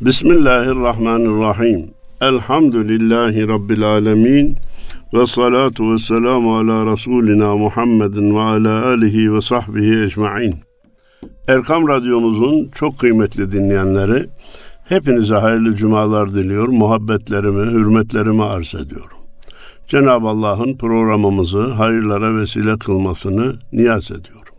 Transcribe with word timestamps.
Bismillahirrahmanirrahim. 0.00 1.90
Elhamdülillahi 2.20 3.48
Rabbil 3.48 3.82
alemin. 3.82 4.56
Ve 5.14 5.26
salatu 5.26 5.92
ve 5.92 5.98
selamu 5.98 6.56
ala 6.56 6.92
Resulina 6.92 7.56
Muhammedin 7.56 8.34
ve 8.34 8.40
ala 8.40 8.86
alihi 8.86 9.34
ve 9.34 9.40
sahbihi 9.40 10.02
ecma'in. 10.02 10.54
Erkam 11.48 11.88
Radyomuzun 11.88 12.68
çok 12.74 12.98
kıymetli 12.98 13.52
dinleyenleri, 13.52 14.26
hepinize 14.84 15.34
hayırlı 15.34 15.76
cumalar 15.76 16.34
diliyor, 16.34 16.68
muhabbetlerimi, 16.68 17.72
hürmetlerimi 17.72 18.44
arz 18.44 18.74
ediyorum. 18.74 19.18
Cenab-ı 19.88 20.28
Allah'ın 20.28 20.76
programımızı 20.76 21.62
hayırlara 21.70 22.36
vesile 22.36 22.78
kılmasını 22.78 23.56
niyaz 23.72 24.10
ediyorum. 24.10 24.54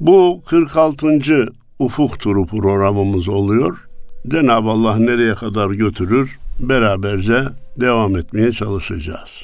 Bu 0.00 0.42
46. 0.46 1.54
Ufuk 1.78 2.20
Turu 2.20 2.46
programımız 2.46 3.28
oluyor. 3.28 3.88
Cenab-ı 4.28 4.68
Allah 4.70 4.96
nereye 4.96 5.34
kadar 5.34 5.70
götürür 5.70 6.38
beraberce 6.60 7.44
devam 7.80 8.16
etmeye 8.16 8.52
çalışacağız. 8.52 9.42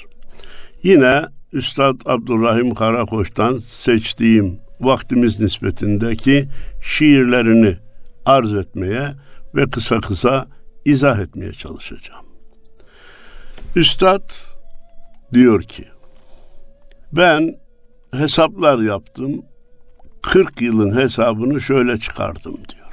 Yine 0.83 1.25
Üstad 1.53 2.01
Abdurrahim 2.07 2.75
Karakoç'tan 2.75 3.59
seçtiğim 3.59 4.59
vaktimiz 4.81 5.41
nispetindeki 5.41 6.49
şiirlerini 6.83 7.77
arz 8.27 8.55
etmeye 8.55 9.15
ve 9.55 9.71
kısa 9.71 10.01
kısa 10.01 10.47
izah 10.85 11.19
etmeye 11.19 11.53
çalışacağım. 11.53 12.27
Üstad 13.77 14.31
diyor 15.33 15.63
ki 15.63 15.85
ben 17.13 17.57
hesaplar 18.13 18.79
yaptım 18.79 19.43
40 20.23 20.63
yılın 20.63 20.97
hesabını 20.97 21.61
şöyle 21.61 21.99
çıkardım 21.99 22.55
diyor. 22.55 22.87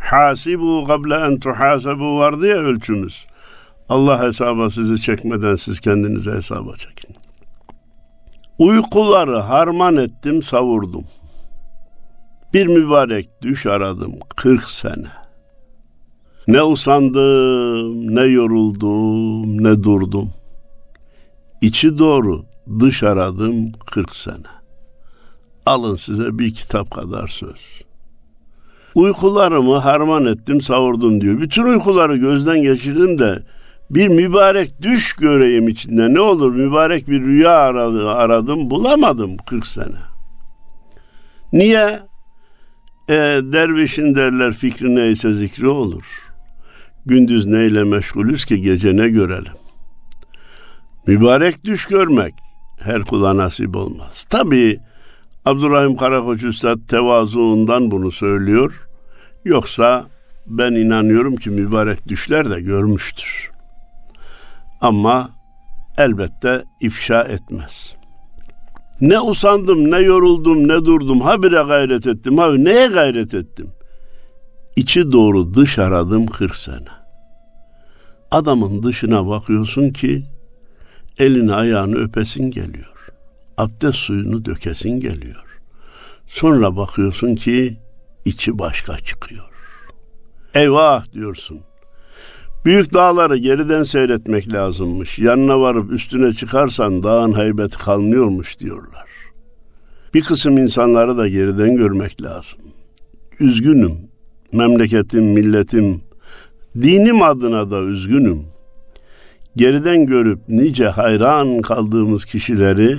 Hasibu 0.00 0.84
gable 0.84 1.14
en 1.14 1.38
tuhasebu 1.38 2.18
vardı 2.18 2.46
ya 2.46 2.56
ölçümüz. 2.56 3.24
Allah 3.88 4.22
hesaba 4.22 4.70
sizi 4.70 5.02
çekmeden 5.02 5.56
siz 5.56 5.80
kendinize 5.80 6.30
hesaba 6.30 6.76
çekin. 6.76 7.16
Uykuları 8.58 9.36
harman 9.36 9.96
ettim 9.96 10.42
savurdum. 10.42 11.04
Bir 12.54 12.66
mübarek 12.66 13.42
düş 13.42 13.66
aradım 13.66 14.12
40 14.36 14.62
sene. 14.62 15.08
Ne 16.48 16.62
usandım, 16.62 18.16
ne 18.16 18.22
yoruldum, 18.22 19.64
ne 19.64 19.82
durdum. 19.82 20.30
İçi 21.60 21.98
doğru 21.98 22.44
dış 22.80 23.02
aradım 23.02 23.72
40 23.86 24.16
sene. 24.16 24.59
Alın 25.70 25.94
size 25.94 26.38
bir 26.38 26.54
kitap 26.54 26.90
kadar 26.90 27.28
söz. 27.28 27.82
Uykularımı 28.94 29.76
harman 29.76 30.26
ettim, 30.26 30.60
savurdum 30.60 31.20
diyor. 31.20 31.40
Bütün 31.40 31.64
uykuları 31.64 32.16
gözden 32.16 32.62
geçirdim 32.62 33.18
de 33.18 33.42
bir 33.90 34.08
mübarek 34.08 34.82
düş 34.82 35.12
göreyim 35.12 35.68
içinde. 35.68 36.14
Ne 36.14 36.20
olur 36.20 36.54
mübarek 36.54 37.08
bir 37.08 37.20
rüya 37.20 37.50
aradım, 37.50 38.08
aradım 38.08 38.70
bulamadım 38.70 39.36
40 39.36 39.66
sene. 39.66 40.00
Niye? 41.52 42.00
E, 43.08 43.14
dervişin 43.52 44.14
derler 44.14 44.52
fikri 44.52 44.94
neyse 44.94 45.32
zikri 45.32 45.68
olur. 45.68 46.32
Gündüz 47.06 47.46
neyle 47.46 47.84
meşgulüz 47.84 48.44
ki 48.44 48.62
gece 48.62 48.96
ne 48.96 49.08
görelim. 49.08 49.52
Mübarek 51.06 51.64
düş 51.64 51.86
görmek 51.86 52.34
her 52.80 53.02
kula 53.02 53.36
nasip 53.36 53.76
olmaz. 53.76 54.26
Tabii 54.30 54.80
Abdurrahim 55.50 55.96
Karakoç 55.96 56.42
Üstad 56.42 56.78
tevazuundan 56.88 57.90
bunu 57.90 58.12
söylüyor. 58.12 58.88
Yoksa 59.44 60.06
ben 60.46 60.72
inanıyorum 60.72 61.36
ki 61.36 61.50
mübarek 61.50 62.08
düşler 62.08 62.50
de 62.50 62.60
görmüştür. 62.60 63.50
Ama 64.80 65.30
elbette 65.98 66.64
ifşa 66.80 67.22
etmez. 67.22 67.94
Ne 69.00 69.20
usandım, 69.20 69.90
ne 69.90 69.98
yoruldum, 69.98 70.68
ne 70.68 70.84
durdum. 70.84 71.20
Habire 71.20 71.62
gayret 71.62 72.06
ettim. 72.06 72.38
Ha 72.38 72.52
neye 72.54 72.86
gayret 72.86 73.34
ettim? 73.34 73.68
İçi 74.76 75.12
doğru 75.12 75.54
dış 75.54 75.78
aradım 75.78 76.26
40 76.26 76.56
sene. 76.56 76.88
Adamın 78.30 78.82
dışına 78.82 79.28
bakıyorsun 79.28 79.90
ki 79.90 80.22
elini 81.18 81.54
ayağını 81.54 81.96
öpesin 81.96 82.50
geliyor 82.50 83.00
abdest 83.60 83.98
suyunu 83.98 84.44
dökesin 84.44 85.00
geliyor. 85.00 85.49
Sonra 86.30 86.76
bakıyorsun 86.76 87.34
ki 87.34 87.76
içi 88.24 88.58
başka 88.58 88.98
çıkıyor. 88.98 89.44
Eyvah 90.54 91.12
diyorsun. 91.12 91.60
Büyük 92.64 92.94
dağları 92.94 93.36
geriden 93.36 93.82
seyretmek 93.82 94.52
lazımmış. 94.52 95.18
Yanına 95.18 95.60
varıp 95.60 95.92
üstüne 95.92 96.32
çıkarsan 96.34 97.02
dağın 97.02 97.38
heybeti 97.38 97.78
kalmıyormuş 97.78 98.58
diyorlar. 98.58 99.08
Bir 100.14 100.22
kısım 100.22 100.58
insanları 100.58 101.16
da 101.16 101.28
geriden 101.28 101.76
görmek 101.76 102.22
lazım. 102.22 102.58
Üzgünüm. 103.40 103.96
Memleketim, 104.52 105.24
milletim, 105.24 106.00
dinim 106.74 107.22
adına 107.22 107.70
da 107.70 107.80
üzgünüm. 107.80 108.44
Geriden 109.56 110.06
görüp 110.06 110.38
nice 110.48 110.88
hayran 110.88 111.60
kaldığımız 111.60 112.24
kişileri 112.24 112.98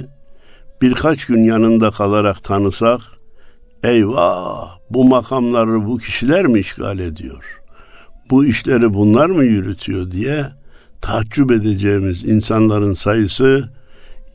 birkaç 0.82 1.26
gün 1.26 1.44
yanında 1.44 1.92
kalarak 1.92 2.44
tanısak, 2.44 3.21
eyvah 3.84 4.78
bu 4.90 5.04
makamları 5.04 5.88
bu 5.88 5.98
kişiler 5.98 6.48
mi 6.48 6.60
işgal 6.60 7.00
ediyor? 7.00 7.62
Bu 8.30 8.46
işleri 8.46 8.94
bunlar 8.94 9.30
mı 9.30 9.46
yürütüyor 9.46 10.12
diye 10.12 10.46
tahaccüp 11.02 11.52
edeceğimiz 11.52 12.24
insanların 12.24 12.94
sayısı 12.94 13.70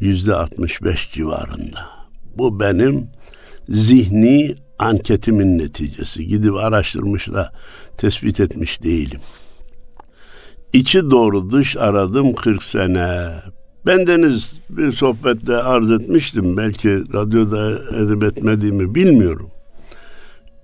yüzde 0.00 0.34
65 0.34 1.12
civarında. 1.12 1.86
Bu 2.38 2.60
benim 2.60 3.08
zihni 3.68 4.56
anketimin 4.78 5.58
neticesi. 5.58 6.26
Gidip 6.26 6.54
araştırmış 6.54 7.28
da 7.28 7.52
tespit 7.96 8.40
etmiş 8.40 8.82
değilim. 8.82 9.20
İçi 10.72 11.10
doğru 11.10 11.50
dış 11.50 11.76
aradım 11.76 12.34
40 12.34 12.62
sene. 12.62 13.32
Ben 13.86 14.06
deniz 14.06 14.60
bir 14.70 14.92
sohbette 14.92 15.56
arz 15.56 15.90
etmiştim. 15.90 16.56
Belki 16.56 16.88
radyoda 16.90 17.70
edip 17.96 18.24
etmediğimi 18.24 18.94
bilmiyorum. 18.94 19.50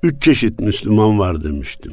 Üç 0.02 0.22
çeşit 0.22 0.60
Müslüman 0.60 1.18
var 1.18 1.44
demiştim. 1.44 1.92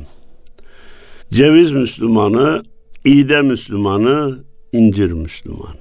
Ceviz 1.34 1.72
Müslümanı, 1.72 2.64
İde 3.06 3.42
Müslümanı, 3.42 4.40
incir 4.72 5.12
Müslümanı. 5.12 5.76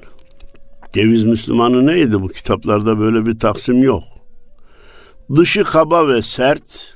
Ceviz 0.92 1.24
Müslümanı 1.24 1.86
neydi? 1.86 2.22
Bu 2.22 2.28
kitaplarda 2.28 2.98
böyle 2.98 3.26
bir 3.26 3.38
taksim 3.38 3.82
yok. 3.82 4.02
Dışı 5.36 5.64
kaba 5.64 6.08
ve 6.08 6.22
sert, 6.22 6.94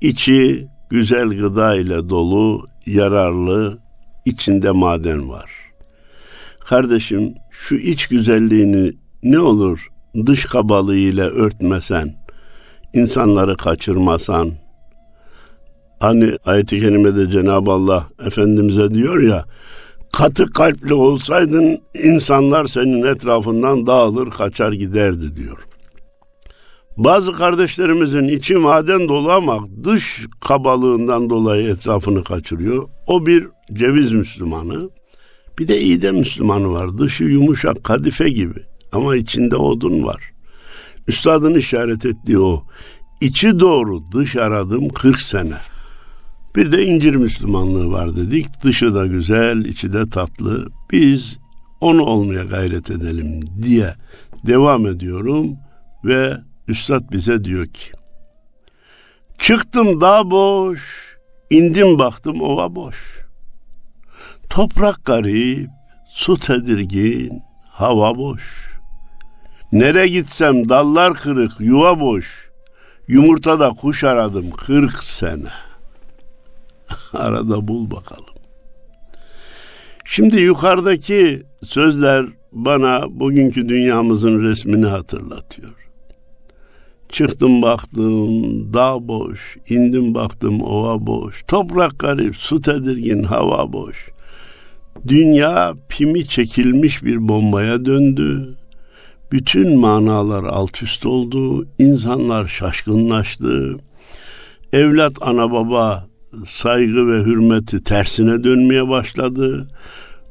içi 0.00 0.66
güzel 0.90 1.28
gıda 1.28 1.76
ile 1.76 2.08
dolu, 2.08 2.66
yararlı, 2.86 3.78
içinde 4.24 4.70
maden 4.70 5.30
var. 5.30 5.50
Kardeşim 6.60 7.34
şu 7.60 7.74
iç 7.74 8.06
güzelliğini 8.06 8.92
ne 9.22 9.38
olur 9.38 9.88
dış 10.26 10.44
kabalığıyla 10.44 11.30
örtmesen, 11.30 12.10
insanları 12.94 13.56
kaçırmasan, 13.56 14.50
hani 16.00 16.36
ayet-i 16.44 16.80
kerimede 16.80 17.30
Cenab-ı 17.30 17.70
Allah 17.70 18.06
Efendimiz'e 18.26 18.94
diyor 18.94 19.22
ya, 19.22 19.44
katı 20.12 20.52
kalpli 20.52 20.94
olsaydın 20.94 21.78
insanlar 22.04 22.66
senin 22.66 23.06
etrafından 23.06 23.86
dağılır 23.86 24.30
kaçar 24.30 24.72
giderdi 24.72 25.34
diyor. 25.34 25.58
Bazı 26.96 27.32
kardeşlerimizin 27.32 28.28
içi 28.28 28.54
maden 28.54 29.08
dolu 29.08 29.32
ama 29.32 29.58
dış 29.84 30.26
kabalığından 30.48 31.30
dolayı 31.30 31.68
etrafını 31.68 32.24
kaçırıyor. 32.24 32.88
O 33.06 33.26
bir 33.26 33.48
ceviz 33.72 34.12
Müslümanı. 34.12 34.90
Bir 35.58 35.68
de 35.68 35.80
iyi 35.80 36.02
de 36.02 36.12
Müslümanı 36.12 36.72
var. 36.72 36.98
Dışı 36.98 37.24
yumuşak 37.24 37.84
kadife 37.84 38.30
gibi 38.30 38.62
ama 38.92 39.16
içinde 39.16 39.56
odun 39.56 40.02
var. 40.02 40.32
Üstadın 41.08 41.54
işaret 41.54 42.06
ettiği 42.06 42.38
o. 42.38 42.64
İçi 43.20 43.60
doğru 43.60 44.02
dış 44.12 44.36
aradım 44.36 44.88
40 44.88 45.20
sene. 45.20 45.56
Bir 46.56 46.72
de 46.72 46.86
incir 46.86 47.14
Müslümanlığı 47.14 47.90
var 47.90 48.16
dedik. 48.16 48.46
Dışı 48.64 48.94
da 48.94 49.06
güzel, 49.06 49.64
içi 49.64 49.92
de 49.92 50.08
tatlı. 50.08 50.68
Biz 50.92 51.38
onu 51.80 52.02
olmaya 52.02 52.44
gayret 52.44 52.90
edelim 52.90 53.40
diye 53.62 53.94
devam 54.46 54.86
ediyorum 54.86 55.46
ve 56.04 56.36
Üstad 56.68 57.12
bize 57.12 57.44
diyor 57.44 57.66
ki 57.66 57.92
Çıktım 59.38 60.00
dağ 60.00 60.30
boş, 60.30 61.16
indim 61.50 61.98
baktım 61.98 62.42
ova 62.42 62.74
boş. 62.74 63.17
Toprak 64.50 65.04
garip, 65.04 65.70
su 66.08 66.38
tedirgin, 66.38 67.42
hava 67.68 68.18
boş. 68.18 68.42
Nere 69.72 70.08
gitsem 70.08 70.68
dallar 70.68 71.14
kırık, 71.14 71.52
yuva 71.60 72.00
boş. 72.00 72.50
Yumurtada 73.08 73.70
kuş 73.70 74.04
aradım 74.04 74.50
kırk 74.50 75.04
sene. 75.04 75.50
Arada 77.12 77.68
bul 77.68 77.90
bakalım. 77.90 78.24
Şimdi 80.04 80.40
yukarıdaki 80.40 81.42
sözler 81.64 82.26
bana 82.52 83.20
bugünkü 83.20 83.68
dünyamızın 83.68 84.42
resmini 84.42 84.86
hatırlatıyor. 84.86 85.74
Çıktım 87.08 87.62
baktım 87.62 88.74
dağ 88.74 89.08
boş, 89.08 89.56
indim 89.68 90.14
baktım 90.14 90.62
ova 90.62 91.06
boş, 91.06 91.44
toprak 91.48 91.98
garip, 91.98 92.36
su 92.36 92.60
tedirgin, 92.60 93.22
hava 93.22 93.72
boş. 93.72 94.08
Dünya 95.06 95.74
pimi 95.88 96.26
çekilmiş 96.26 97.04
bir 97.04 97.28
bombaya 97.28 97.84
döndü. 97.84 98.48
Bütün 99.32 99.78
manalar 99.78 100.44
alt 100.44 100.82
üst 100.82 101.06
oldu, 101.06 101.66
insanlar 101.78 102.46
şaşkınlaştı. 102.46 103.76
Evlat 104.72 105.12
ana 105.20 105.52
baba 105.52 106.06
saygı 106.46 107.08
ve 107.08 107.24
hürmeti 107.24 107.84
tersine 107.84 108.44
dönmeye 108.44 108.88
başladı. 108.88 109.68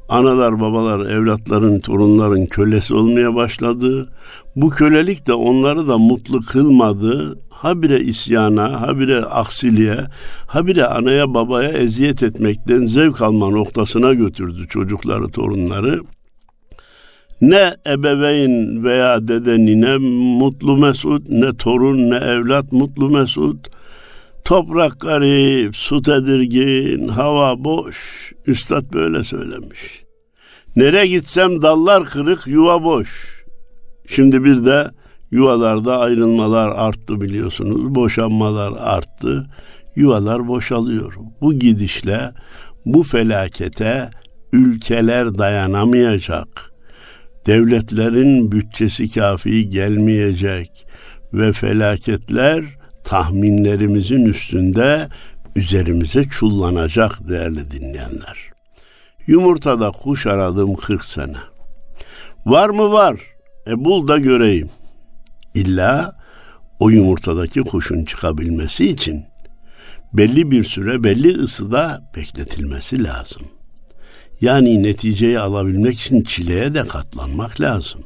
Analar 0.08 0.60
babalar 0.60 1.06
evlatların 1.06 1.80
torunların 1.80 2.46
kölesi 2.46 2.94
olmaya 2.94 3.34
başladı. 3.34 4.08
Bu 4.56 4.70
kölelik 4.70 5.26
de 5.26 5.34
onları 5.34 5.88
da 5.88 5.98
mutlu 5.98 6.40
kılmadı. 6.40 7.38
Habire 7.58 8.00
isyana, 8.00 8.80
habire 8.80 9.18
aksiliğe, 9.18 10.04
habire 10.46 10.84
anaya 10.84 11.34
babaya 11.34 11.68
eziyet 11.68 12.22
etmekten 12.22 12.86
zevk 12.86 13.22
alma 13.22 13.50
noktasına 13.50 14.14
götürdü 14.14 14.66
çocukları, 14.68 15.28
torunları. 15.28 16.00
Ne 17.40 17.74
ebeveyn 17.86 18.84
veya 18.84 19.28
dede 19.28 19.58
nine 19.58 19.96
mutlu 20.38 20.78
mesut, 20.78 21.28
ne 21.28 21.56
torun 21.56 22.10
ne 22.10 22.16
evlat 22.16 22.72
mutlu 22.72 23.08
mesut. 23.10 23.66
Toprak 24.44 25.00
garip, 25.00 25.76
su 25.76 26.02
tedirgin, 26.02 27.08
hava 27.08 27.64
boş. 27.64 28.32
Üstad 28.46 28.92
böyle 28.92 29.24
söylemiş. 29.24 30.04
Nereye 30.76 31.06
gitsem 31.06 31.62
dallar 31.62 32.04
kırık, 32.04 32.46
yuva 32.46 32.84
boş. 32.84 33.42
Şimdi 34.08 34.44
bir 34.44 34.64
de 34.64 34.90
yuvalarda 35.30 35.98
ayrılmalar 35.98 36.68
arttı 36.68 37.20
biliyorsunuz. 37.20 37.94
Boşanmalar 37.94 38.72
arttı. 38.78 39.46
Yuvalar 39.96 40.48
boşalıyor. 40.48 41.14
Bu 41.40 41.54
gidişle 41.54 42.30
bu 42.86 43.02
felakete 43.02 44.10
ülkeler 44.52 45.34
dayanamayacak. 45.38 46.72
Devletlerin 47.46 48.52
bütçesi 48.52 49.12
kafi 49.12 49.68
gelmeyecek 49.68 50.86
ve 51.32 51.52
felaketler 51.52 52.64
tahminlerimizin 53.04 54.24
üstünde 54.24 55.08
üzerimize 55.56 56.24
çullanacak 56.24 57.28
değerli 57.28 57.70
dinleyenler. 57.70 58.48
Yumurtada 59.26 59.90
kuş 59.90 60.26
aradım 60.26 60.74
40 60.74 61.04
sene. 61.04 61.36
Var 62.46 62.68
mı 62.68 62.92
var? 62.92 63.20
E 63.66 63.84
bul 63.84 64.08
da 64.08 64.18
göreyim. 64.18 64.70
İlla 65.58 66.16
o 66.78 66.90
yumurtadaki 66.90 67.60
kuşun 67.60 68.04
çıkabilmesi 68.04 68.90
için 68.90 69.24
belli 70.12 70.50
bir 70.50 70.64
süre 70.64 71.04
belli 71.04 71.28
ısıda 71.38 72.10
bekletilmesi 72.16 73.04
lazım. 73.04 73.42
Yani 74.40 74.82
neticeyi 74.82 75.40
alabilmek 75.40 76.00
için 76.00 76.22
çileye 76.22 76.74
de 76.74 76.82
katlanmak 76.82 77.60
lazım. 77.60 78.00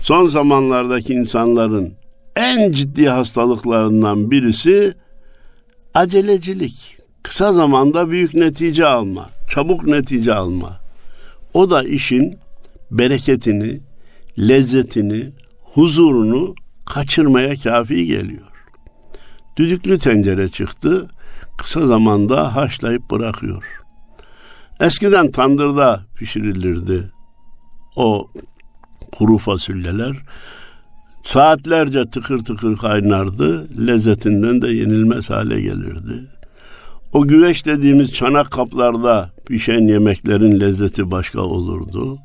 Son 0.00 0.28
zamanlardaki 0.28 1.12
insanların 1.12 1.94
en 2.36 2.72
ciddi 2.72 3.08
hastalıklarından 3.08 4.30
birisi 4.30 4.94
acelecilik. 5.94 6.96
Kısa 7.22 7.52
zamanda 7.52 8.10
büyük 8.10 8.34
netice 8.34 8.86
alma, 8.86 9.30
çabuk 9.50 9.86
netice 9.86 10.34
alma. 10.34 10.80
O 11.54 11.70
da 11.70 11.82
işin 11.82 12.38
bereketini, 12.90 13.80
lezzetini, 14.38 15.30
huzurunu 15.76 16.54
kaçırmaya 16.86 17.56
kafi 17.56 18.06
geliyor. 18.06 18.50
Düdüklü 19.56 19.98
tencere 19.98 20.48
çıktı, 20.48 21.08
kısa 21.58 21.86
zamanda 21.86 22.56
haşlayıp 22.56 23.10
bırakıyor. 23.10 23.64
Eskiden 24.80 25.30
tandırda 25.30 26.00
pişirilirdi 26.14 27.10
o 27.96 28.30
kuru 29.12 29.38
fasulyeler. 29.38 30.16
Saatlerce 31.22 32.10
tıkır 32.10 32.38
tıkır 32.38 32.76
kaynardı, 32.76 33.68
lezzetinden 33.86 34.62
de 34.62 34.68
yenilmez 34.68 35.30
hale 35.30 35.60
gelirdi. 35.60 36.20
O 37.12 37.26
güveç 37.26 37.66
dediğimiz 37.66 38.12
çanak 38.12 38.50
kaplarda 38.50 39.30
pişen 39.46 39.88
yemeklerin 39.88 40.60
lezzeti 40.60 41.10
başka 41.10 41.40
olurdu. 41.40 42.18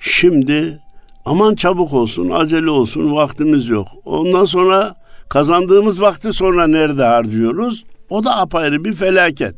Şimdi 0.00 0.80
aman 1.30 1.54
çabuk 1.54 1.92
olsun, 1.92 2.30
acele 2.30 2.70
olsun, 2.70 3.12
vaktimiz 3.12 3.68
yok. 3.68 3.88
Ondan 4.04 4.44
sonra 4.44 4.94
kazandığımız 5.28 6.00
vakti 6.00 6.32
sonra 6.32 6.66
nerede 6.66 7.04
harcıyoruz? 7.04 7.84
O 8.08 8.24
da 8.24 8.36
apayrı 8.38 8.84
bir 8.84 8.92
felaket. 8.92 9.54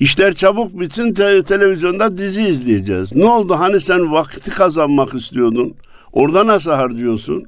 İşler 0.00 0.34
çabuk 0.34 0.80
bitsin 0.80 1.14
te- 1.14 1.42
televizyonda 1.42 2.18
dizi 2.18 2.42
izleyeceğiz. 2.42 3.16
Ne 3.16 3.24
oldu 3.24 3.54
hani 3.58 3.80
sen 3.80 4.12
vakti 4.12 4.50
kazanmak 4.50 5.14
istiyordun? 5.14 5.74
Orada 6.12 6.46
nasıl 6.46 6.70
harcıyorsun? 6.70 7.44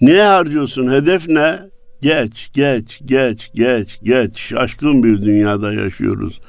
Niye 0.00 0.22
harcıyorsun? 0.22 0.92
Hedef 0.92 1.28
ne? 1.28 1.60
Geç, 2.02 2.50
geç, 2.52 3.00
geç, 3.04 3.50
geç, 3.54 3.98
geç. 4.02 4.38
Şaşkın 4.38 5.02
bir 5.02 5.22
dünyada 5.22 5.72
yaşıyoruz. 5.72 6.40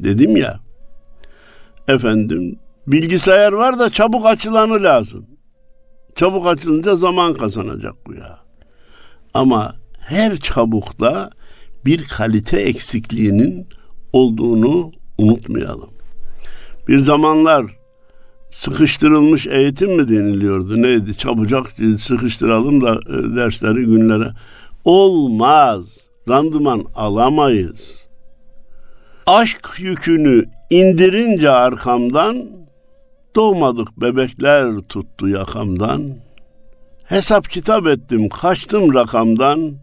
Dedim 0.00 0.36
ya. 0.36 0.60
Efendim, 1.88 2.58
bilgisayar 2.86 3.52
var 3.52 3.78
da 3.78 3.90
çabuk 3.90 4.26
açılanı 4.26 4.82
lazım. 4.82 5.26
Çabuk 6.16 6.46
açılınca 6.46 6.96
zaman 6.96 7.34
kazanacak 7.34 7.94
bu 8.06 8.14
ya. 8.14 8.38
Ama 9.34 9.74
her 9.98 10.36
çabukta 10.36 11.30
bir 11.84 12.04
kalite 12.04 12.60
eksikliğinin 12.60 13.68
olduğunu 14.12 14.92
unutmayalım. 15.18 15.90
Bir 16.88 16.98
zamanlar 16.98 17.64
sıkıştırılmış 18.50 19.46
eğitim 19.46 19.96
mi 19.96 20.08
deniliyordu? 20.08 20.82
Neydi? 20.82 21.16
Çabucak 21.16 21.66
sıkıştıralım 22.00 22.80
da 22.80 22.92
e, 22.94 23.36
dersleri 23.36 23.84
günlere. 23.84 24.30
Olmaz. 24.84 25.86
Randıman 26.28 26.84
alamayız. 26.94 27.80
Aşk 29.26 29.70
yükünü 29.78 30.44
indirince 30.70 31.50
arkamdan 31.50 32.61
doğmadık 33.34 34.00
bebekler 34.00 34.80
tuttu 34.88 35.28
yakamdan. 35.28 36.16
Hesap 37.04 37.50
kitap 37.50 37.86
ettim, 37.86 38.28
kaçtım 38.28 38.94
rakamdan. 38.94 39.74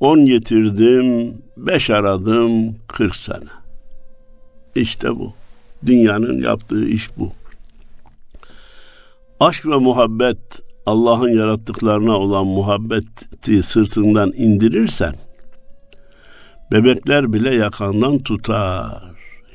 On 0.00 0.26
getirdim, 0.26 1.34
beş 1.56 1.90
aradım, 1.90 2.76
kırk 2.88 3.16
sene. 3.16 3.50
İşte 4.74 5.14
bu. 5.14 5.32
Dünyanın 5.86 6.42
yaptığı 6.42 6.88
iş 6.88 7.16
bu. 7.16 7.32
Aşk 9.40 9.66
ve 9.66 9.76
muhabbet 9.76 10.38
Allah'ın 10.86 11.28
yarattıklarına 11.28 12.12
olan 12.18 12.46
muhabbeti 12.46 13.62
sırtından 13.62 14.32
indirirsen 14.36 15.14
bebekler 16.72 17.32
bile 17.32 17.54
yakandan 17.54 18.18
tutar. 18.18 19.02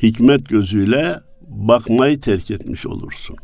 Hikmet 0.01 0.49
gözüyle 0.49 1.19
bakmayı 1.53 2.22
terk 2.22 2.51
etmiş 2.51 2.86
olursun. 2.86 3.36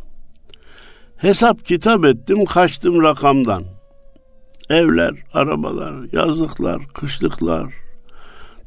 Hesap 1.18 1.66
kitap 1.66 2.06
ettim 2.06 2.46
kaçtım 2.46 3.04
rakamdan. 3.04 3.63
Evler, 4.70 5.13
arabalar, 5.34 5.94
yazlıklar, 6.13 6.88
kışlıklar, 6.88 7.74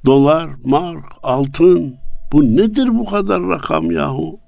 dolar, 0.05 0.51
mark, 0.65 1.05
altın. 1.23 1.97
Bu 2.33 2.57
nedir 2.57 2.89
bu 2.89 3.05
kadar 3.07 3.49
rakam 3.49 3.91
yahu? 3.91 4.39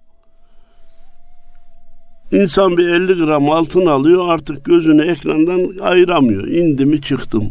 İnsan 2.32 2.76
bir 2.76 2.88
50 2.88 3.24
gram 3.24 3.50
altın 3.50 3.86
alıyor 3.86 4.28
artık 4.28 4.64
gözünü 4.64 5.02
ekrandan 5.02 5.78
ayıramıyor. 5.82 6.46
İndi 6.46 6.86
mi 6.86 7.00
çıktı 7.00 7.38
mı? 7.38 7.50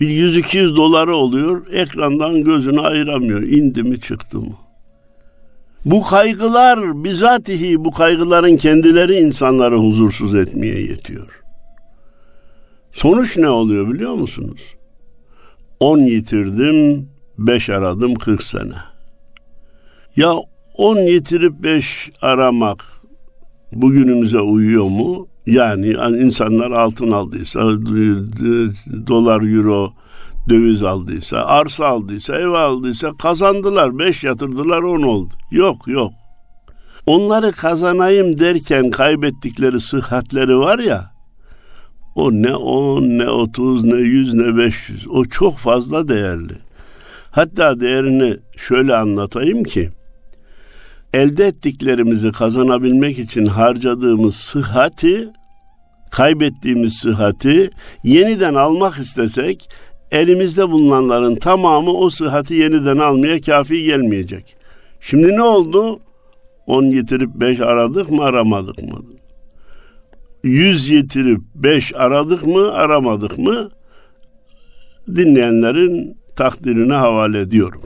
Bir 0.00 0.08
100-200 0.08 0.76
doları 0.76 1.16
oluyor 1.16 1.66
ekrandan 1.72 2.44
gözünü 2.44 2.80
ayıramıyor. 2.80 3.42
İndi 3.42 3.82
mi 3.82 4.00
çıktı 4.00 4.38
mı? 4.38 4.67
Bu 5.84 6.02
kaygılar 6.02 7.04
bizatihi 7.04 7.84
bu 7.84 7.90
kaygıların 7.90 8.56
kendileri 8.56 9.14
insanları 9.14 9.76
huzursuz 9.76 10.34
etmeye 10.34 10.80
yetiyor. 10.80 11.42
Sonuç 12.92 13.36
ne 13.36 13.48
oluyor 13.48 13.92
biliyor 13.92 14.14
musunuz? 14.14 14.74
10 15.80 15.98
yitirdim, 15.98 17.08
5 17.38 17.70
aradım 17.70 18.14
40 18.14 18.42
sene. 18.42 18.74
Ya 20.16 20.34
10 20.74 20.96
yitirip 20.96 21.62
5 21.62 22.10
aramak 22.22 22.84
bugünümüze 23.72 24.40
uyuyor 24.40 24.84
mu? 24.84 25.28
Yani 25.46 25.96
insanlar 26.20 26.70
altın 26.70 27.12
aldıysa 27.12 27.60
dolar, 29.06 29.56
euro, 29.56 29.92
döviz 30.48 30.82
aldıysa, 30.82 31.38
arsa 31.38 31.86
aldıysa, 31.86 32.36
ev 32.36 32.48
aldıysa 32.48 33.16
kazandılar. 33.16 33.98
Beş 33.98 34.24
yatırdılar 34.24 34.82
on 34.82 35.02
oldu. 35.02 35.34
Yok 35.50 35.88
yok. 35.88 36.12
Onları 37.06 37.52
kazanayım 37.52 38.38
derken 38.38 38.90
kaybettikleri 38.90 39.80
sıhhatleri 39.80 40.58
var 40.58 40.78
ya, 40.78 41.10
o 42.14 42.32
ne 42.32 42.54
on, 42.54 43.02
ne 43.02 43.28
otuz, 43.28 43.84
ne 43.84 43.96
yüz, 43.96 44.34
ne 44.34 44.56
beş 44.56 44.88
yüz. 44.88 45.08
O 45.08 45.24
çok 45.24 45.58
fazla 45.58 46.08
değerli. 46.08 46.52
Hatta 47.30 47.80
değerini 47.80 48.36
şöyle 48.56 48.96
anlatayım 48.96 49.64
ki, 49.64 49.90
elde 51.14 51.46
ettiklerimizi 51.46 52.32
kazanabilmek 52.32 53.18
için 53.18 53.46
harcadığımız 53.46 54.36
sıhhati, 54.36 55.28
kaybettiğimiz 56.10 56.94
sıhhati 56.94 57.70
yeniden 58.04 58.54
almak 58.54 58.98
istesek, 58.98 59.70
elimizde 60.10 60.70
bulunanların 60.70 61.36
tamamı 61.36 61.92
o 61.92 62.10
sıhhati 62.10 62.54
yeniden 62.54 62.98
almaya 62.98 63.40
kafi 63.40 63.84
gelmeyecek. 63.84 64.56
Şimdi 65.00 65.28
ne 65.28 65.42
oldu? 65.42 66.00
10 66.66 66.90
getirip 66.90 67.30
5 67.34 67.60
aradık 67.60 68.10
mı 68.10 68.24
aramadık 68.24 68.82
mı? 68.82 69.02
100 70.44 70.88
getirip 70.88 71.40
5 71.54 71.94
aradık 71.94 72.46
mı 72.46 72.72
aramadık 72.72 73.38
mı? 73.38 73.70
Dinleyenlerin 75.08 76.16
takdirine 76.36 76.94
havale 76.94 77.40
ediyorum. 77.40 77.82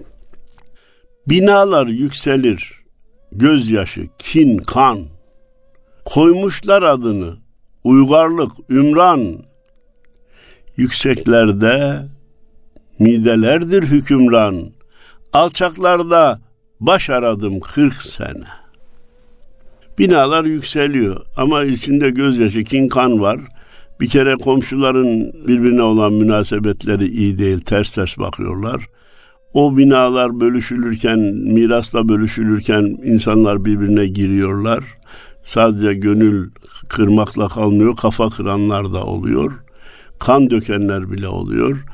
Binalar 1.29 1.87
yükselir. 1.87 2.83
Gözyaşı, 3.33 4.09
kin, 4.19 4.59
kan. 4.59 4.99
Koymuşlar 6.05 6.83
adını. 6.83 7.35
Uygarlık, 7.85 8.53
ümran. 8.71 9.37
Yükseklerde 10.77 12.03
midelerdir 12.99 13.83
hükümran. 13.83 14.67
Alçaklarda 15.33 16.41
baş 16.81 17.11
aradım 17.11 17.61
kırk 17.61 18.03
sene. 18.03 18.45
Binalar 19.99 20.45
yükseliyor 20.45 21.21
ama 21.37 21.65
içinde 21.65 22.11
gözyaşı, 22.11 22.65
kin, 22.65 22.89
kan 22.89 23.21
var. 23.21 23.41
Bir 24.01 24.09
kere 24.09 24.35
komşuların 24.35 25.33
birbirine 25.49 25.83
olan 25.83 26.13
münasebetleri 26.13 27.07
iyi 27.07 27.39
değil, 27.39 27.59
ters 27.59 27.95
ters 27.95 28.19
bakıyorlar. 28.19 28.89
O 29.55 29.77
binalar 29.77 30.41
bölüşülürken, 30.41 31.19
mirasla 31.35 32.09
bölüşülürken 32.09 32.99
insanlar 33.05 33.65
birbirine 33.65 34.07
giriyorlar. 34.07 34.85
Sadece 35.43 35.95
gönül 35.95 36.51
kırmakla 36.89 37.49
kalmıyor, 37.49 37.97
kafa 37.97 38.31
kıranlar 38.31 38.93
da 38.93 39.05
oluyor. 39.05 39.55
Kan 40.19 40.51
dökenler 40.51 41.11
bile 41.11 41.29
oluyor. 41.29 41.85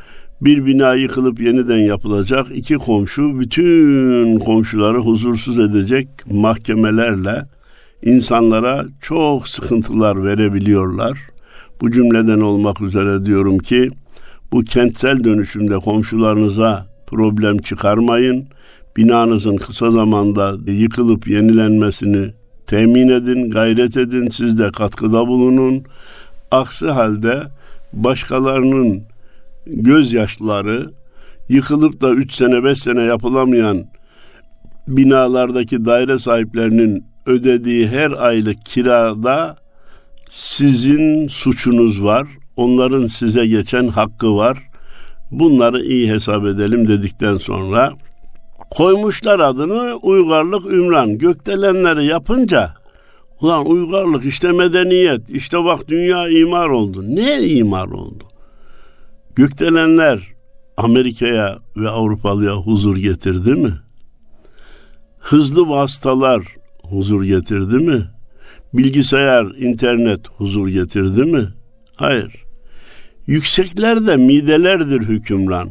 Bir 0.40 0.66
bina 0.66 0.95
yıkılıp 0.95 1.40
yeniden 1.40 1.76
yapılacak. 1.76 2.47
iki 2.54 2.75
komşu 2.75 3.40
bütün 3.40 4.38
komşuları 4.38 4.99
huzursuz 4.99 5.59
edecek 5.59 6.09
mahkemelerle 6.30 7.45
insanlara 8.02 8.87
çok 9.00 9.49
sıkıntılar 9.49 10.25
verebiliyorlar. 10.25 11.18
Bu 11.80 11.90
cümleden 11.90 12.40
olmak 12.40 12.83
üzere 12.83 13.26
diyorum 13.26 13.59
ki 13.59 13.90
bu 14.52 14.61
kentsel 14.61 15.25
dönüşümde 15.25 15.76
komşularınıza 15.76 16.87
problem 17.07 17.59
çıkarmayın. 17.59 18.47
Binanızın 18.97 19.57
kısa 19.57 19.90
zamanda 19.90 20.57
yıkılıp 20.66 21.28
yenilenmesini 21.28 22.30
temin 22.66 23.09
edin, 23.09 23.50
gayret 23.50 23.97
edin, 23.97 24.28
siz 24.28 24.59
de 24.59 24.71
katkıda 24.71 25.26
bulunun. 25.26 25.83
Aksi 26.50 26.87
halde 26.87 27.42
başkalarının 27.92 29.02
gözyaşları 29.68 30.90
yıkılıp 31.48 32.00
da 32.00 32.10
3 32.10 32.34
sene 32.34 32.64
5 32.64 32.78
sene 32.78 33.02
yapılamayan 33.02 33.84
binalardaki 34.88 35.84
daire 35.84 36.18
sahiplerinin 36.18 37.04
ödediği 37.26 37.88
her 37.88 38.10
aylık 38.10 38.66
kirada 38.66 39.56
sizin 40.28 41.28
suçunuz 41.28 42.04
var. 42.04 42.28
Onların 42.56 43.06
size 43.06 43.46
geçen 43.46 43.88
hakkı 43.88 44.37
var. 44.37 44.58
Bunları 45.30 45.84
iyi 45.84 46.12
hesap 46.12 46.46
edelim 46.46 46.88
dedikten 46.88 47.37
sonra 47.37 47.92
koymuşlar 48.70 49.40
adını 49.40 49.94
uygarlık 50.02 50.66
ümran. 50.66 51.18
Gökdelenleri 51.18 52.04
yapınca 52.04 52.75
ulan 53.40 53.66
uygarlık 53.66 54.25
işte 54.25 54.52
medeniyet 54.52 55.30
işte 55.30 55.64
bak 55.64 55.88
dünya 55.88 56.28
imar 56.28 56.68
oldu. 56.68 57.04
Ne 57.08 57.42
imar 57.42 57.87
oldu? 57.87 58.27
Gökdelenler 59.38 60.21
Amerika'ya 60.76 61.59
ve 61.76 61.88
Avrupalıya 61.88 62.52
huzur 62.52 62.97
getirdi 62.97 63.50
mi? 63.50 63.73
Hızlı 65.18 65.68
vasıtalar 65.68 66.42
huzur 66.83 67.23
getirdi 67.25 67.75
mi? 67.75 68.02
Bilgisayar, 68.75 69.45
internet 69.45 70.28
huzur 70.28 70.68
getirdi 70.68 71.21
mi? 71.21 71.49
Hayır. 71.97 72.45
Yükseklerde 73.26 74.16
midelerdir 74.16 75.00
hükümran. 75.00 75.71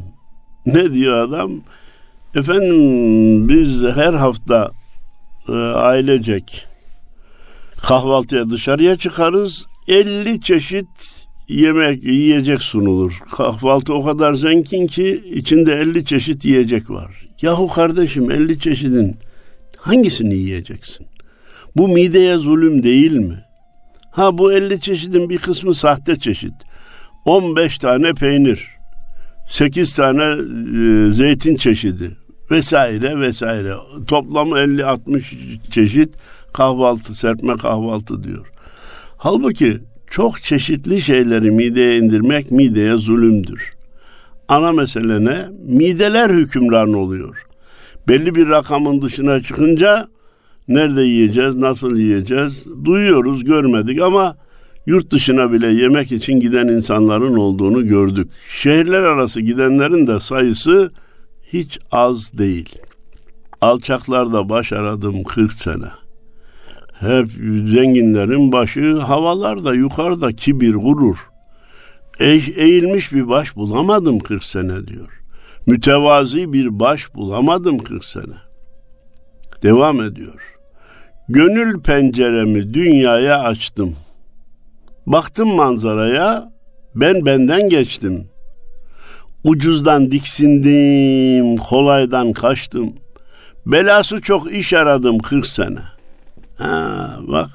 Ne 0.66 0.92
diyor 0.92 1.28
adam? 1.28 1.52
Efendim 2.34 3.48
biz 3.48 3.82
her 3.82 4.12
hafta 4.14 4.70
e, 5.48 5.52
ailecek 5.52 6.66
kahvaltıya 7.82 8.50
dışarıya 8.50 8.96
çıkarız. 8.96 9.66
50 9.88 10.40
çeşit 10.40 11.27
yemek, 11.48 12.04
yiyecek 12.04 12.62
sunulur. 12.62 13.18
Kahvaltı 13.36 13.94
o 13.94 14.04
kadar 14.04 14.34
zengin 14.34 14.86
ki 14.86 15.22
içinde 15.34 15.74
50 15.74 16.04
çeşit 16.04 16.44
yiyecek 16.44 16.90
var. 16.90 17.28
Yahu 17.42 17.68
kardeşim 17.68 18.30
50 18.30 18.58
çeşidin 18.60 19.16
hangisini 19.76 20.34
yiyeceksin? 20.34 21.06
Bu 21.76 21.88
mideye 21.88 22.36
zulüm 22.36 22.82
değil 22.82 23.12
mi? 23.12 23.44
Ha 24.10 24.38
bu 24.38 24.52
50 24.52 24.80
çeşidin 24.80 25.28
bir 25.28 25.38
kısmı 25.38 25.74
sahte 25.74 26.16
çeşit. 26.16 26.54
15 27.24 27.78
tane 27.78 28.12
peynir, 28.12 28.68
8 29.46 29.94
tane 29.94 30.22
e, 30.22 31.12
zeytin 31.12 31.56
çeşidi 31.56 32.16
vesaire 32.50 33.20
vesaire. 33.20 33.74
Toplam 34.06 34.48
50-60 34.48 35.70
çeşit 35.70 36.14
kahvaltı, 36.52 37.14
serpme 37.14 37.56
kahvaltı 37.56 38.24
diyor. 38.24 38.46
Halbuki 39.16 39.78
çok 40.10 40.42
çeşitli 40.42 41.00
şeyleri 41.00 41.50
mideye 41.50 41.98
indirmek 41.98 42.50
mideye 42.50 42.96
zulümdür. 42.96 43.72
Ana 44.48 44.72
mesele 44.72 45.24
ne? 45.24 45.48
Mideler 45.66 46.30
hükümran 46.30 46.92
oluyor. 46.92 47.42
Belli 48.08 48.34
bir 48.34 48.48
rakamın 48.48 49.02
dışına 49.02 49.42
çıkınca 49.42 50.08
nerede 50.68 51.02
yiyeceğiz, 51.02 51.56
nasıl 51.56 51.96
yiyeceğiz 51.96 52.66
duyuyoruz, 52.84 53.44
görmedik 53.44 54.02
ama 54.02 54.36
yurt 54.86 55.10
dışına 55.10 55.52
bile 55.52 55.66
yemek 55.66 56.12
için 56.12 56.40
giden 56.40 56.68
insanların 56.68 57.36
olduğunu 57.36 57.86
gördük. 57.86 58.30
Şehirler 58.48 59.00
arası 59.00 59.40
gidenlerin 59.40 60.06
de 60.06 60.20
sayısı 60.20 60.92
hiç 61.52 61.78
az 61.90 62.38
değil. 62.38 62.78
Alçaklarda 63.60 64.48
baş 64.48 64.72
aradım 64.72 65.24
40 65.24 65.52
sene. 65.52 65.88
Hep 67.00 67.28
zenginlerin 67.74 68.52
başı 68.52 68.98
havalarda 68.98 69.74
yukarıda 69.74 70.32
kibir 70.32 70.74
gurur. 70.74 71.30
E 72.20 72.26
eğilmiş 72.56 73.12
bir 73.12 73.28
baş 73.28 73.56
bulamadım 73.56 74.18
40 74.18 74.44
sene 74.44 74.86
diyor. 74.86 75.22
Mütevazi 75.66 76.52
bir 76.52 76.80
baş 76.80 77.14
bulamadım 77.14 77.78
40 77.78 78.04
sene. 78.04 78.34
Devam 79.62 80.02
ediyor. 80.02 80.58
Gönül 81.28 81.80
penceremi 81.80 82.74
dünyaya 82.74 83.40
açtım. 83.40 83.96
Baktım 85.06 85.54
manzaraya, 85.54 86.52
ben 86.94 87.26
benden 87.26 87.68
geçtim. 87.68 88.28
Ucuzdan 89.44 90.10
diksindim, 90.10 91.56
kolaydan 91.56 92.32
kaçtım. 92.32 92.92
Belası 93.66 94.20
çok 94.20 94.52
iş 94.52 94.72
aradım 94.72 95.18
40 95.18 95.46
sene. 95.46 95.97
Ha 96.58 97.18
bak. 97.28 97.48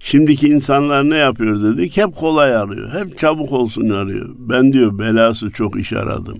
Şimdiki 0.00 0.48
insanlar 0.48 1.10
ne 1.10 1.16
yapıyor 1.16 1.62
dedik? 1.62 1.96
Hep 1.96 2.16
kolay 2.16 2.56
arıyor. 2.56 2.92
Hep 2.92 3.18
çabuk 3.18 3.52
olsun 3.52 3.88
arıyor. 3.88 4.28
Ben 4.38 4.72
diyor 4.72 4.98
belası 4.98 5.50
çok 5.50 5.80
iş 5.80 5.92
aradım. 5.92 6.38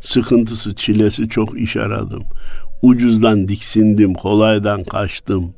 Sıkıntısı, 0.00 0.74
çilesi 0.74 1.28
çok 1.28 1.60
iş 1.60 1.76
aradım. 1.76 2.22
Ucuzdan 2.82 3.48
diksindim, 3.48 4.14
kolaydan 4.14 4.84
kaçtım. 4.84 5.54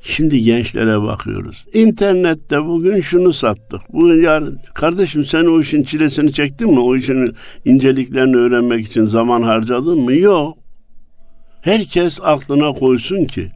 Şimdi 0.00 0.42
gençlere 0.42 1.02
bakıyoruz. 1.02 1.64
İnternette 1.72 2.64
bugün 2.64 3.00
şunu 3.00 3.32
sattık. 3.32 3.80
Bugün 3.92 4.22
yarın 4.22 4.58
kardeşim 4.74 5.24
sen 5.24 5.44
o 5.44 5.60
işin 5.60 5.82
çilesini 5.82 6.32
çektin 6.32 6.70
mi? 6.70 6.80
O 6.80 6.96
işin 6.96 7.34
inceliklerini 7.64 8.36
öğrenmek 8.36 8.86
için 8.86 9.06
zaman 9.06 9.42
harcadın 9.42 10.00
mı? 10.00 10.14
Yok. 10.14 10.58
Herkes 11.60 12.18
aklına 12.22 12.72
koysun 12.72 13.24
ki 13.24 13.52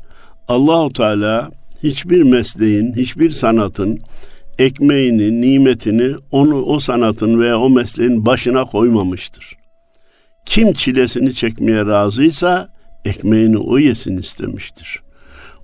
Allahu 0.49 0.93
Teala 0.93 1.50
hiçbir 1.83 2.23
mesleğin, 2.23 2.93
hiçbir 2.97 3.31
sanatın 3.31 4.00
ekmeğini, 4.59 5.41
nimetini 5.41 6.15
onu 6.31 6.62
o 6.62 6.81
sanatın 6.81 7.41
veya 7.41 7.61
o 7.61 7.71
mesleğin 7.71 8.26
başına 8.26 8.65
koymamıştır. 8.65 9.57
Kim 10.47 10.73
çilesini 10.73 11.35
çekmeye 11.35 11.87
razıysa 11.87 12.69
ekmeğini 13.05 13.59
o 13.59 13.79
yesin 13.79 14.17
istemiştir. 14.17 15.03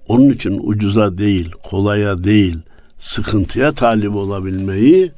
Onun 0.09 0.31
için 0.31 0.61
ucuza 0.63 1.19
değil, 1.19 1.51
kolaya 1.51 2.25
değil, 2.25 2.59
sıkıntıya 2.99 3.73
talip 3.73 4.17
olabilmeyi 4.17 5.13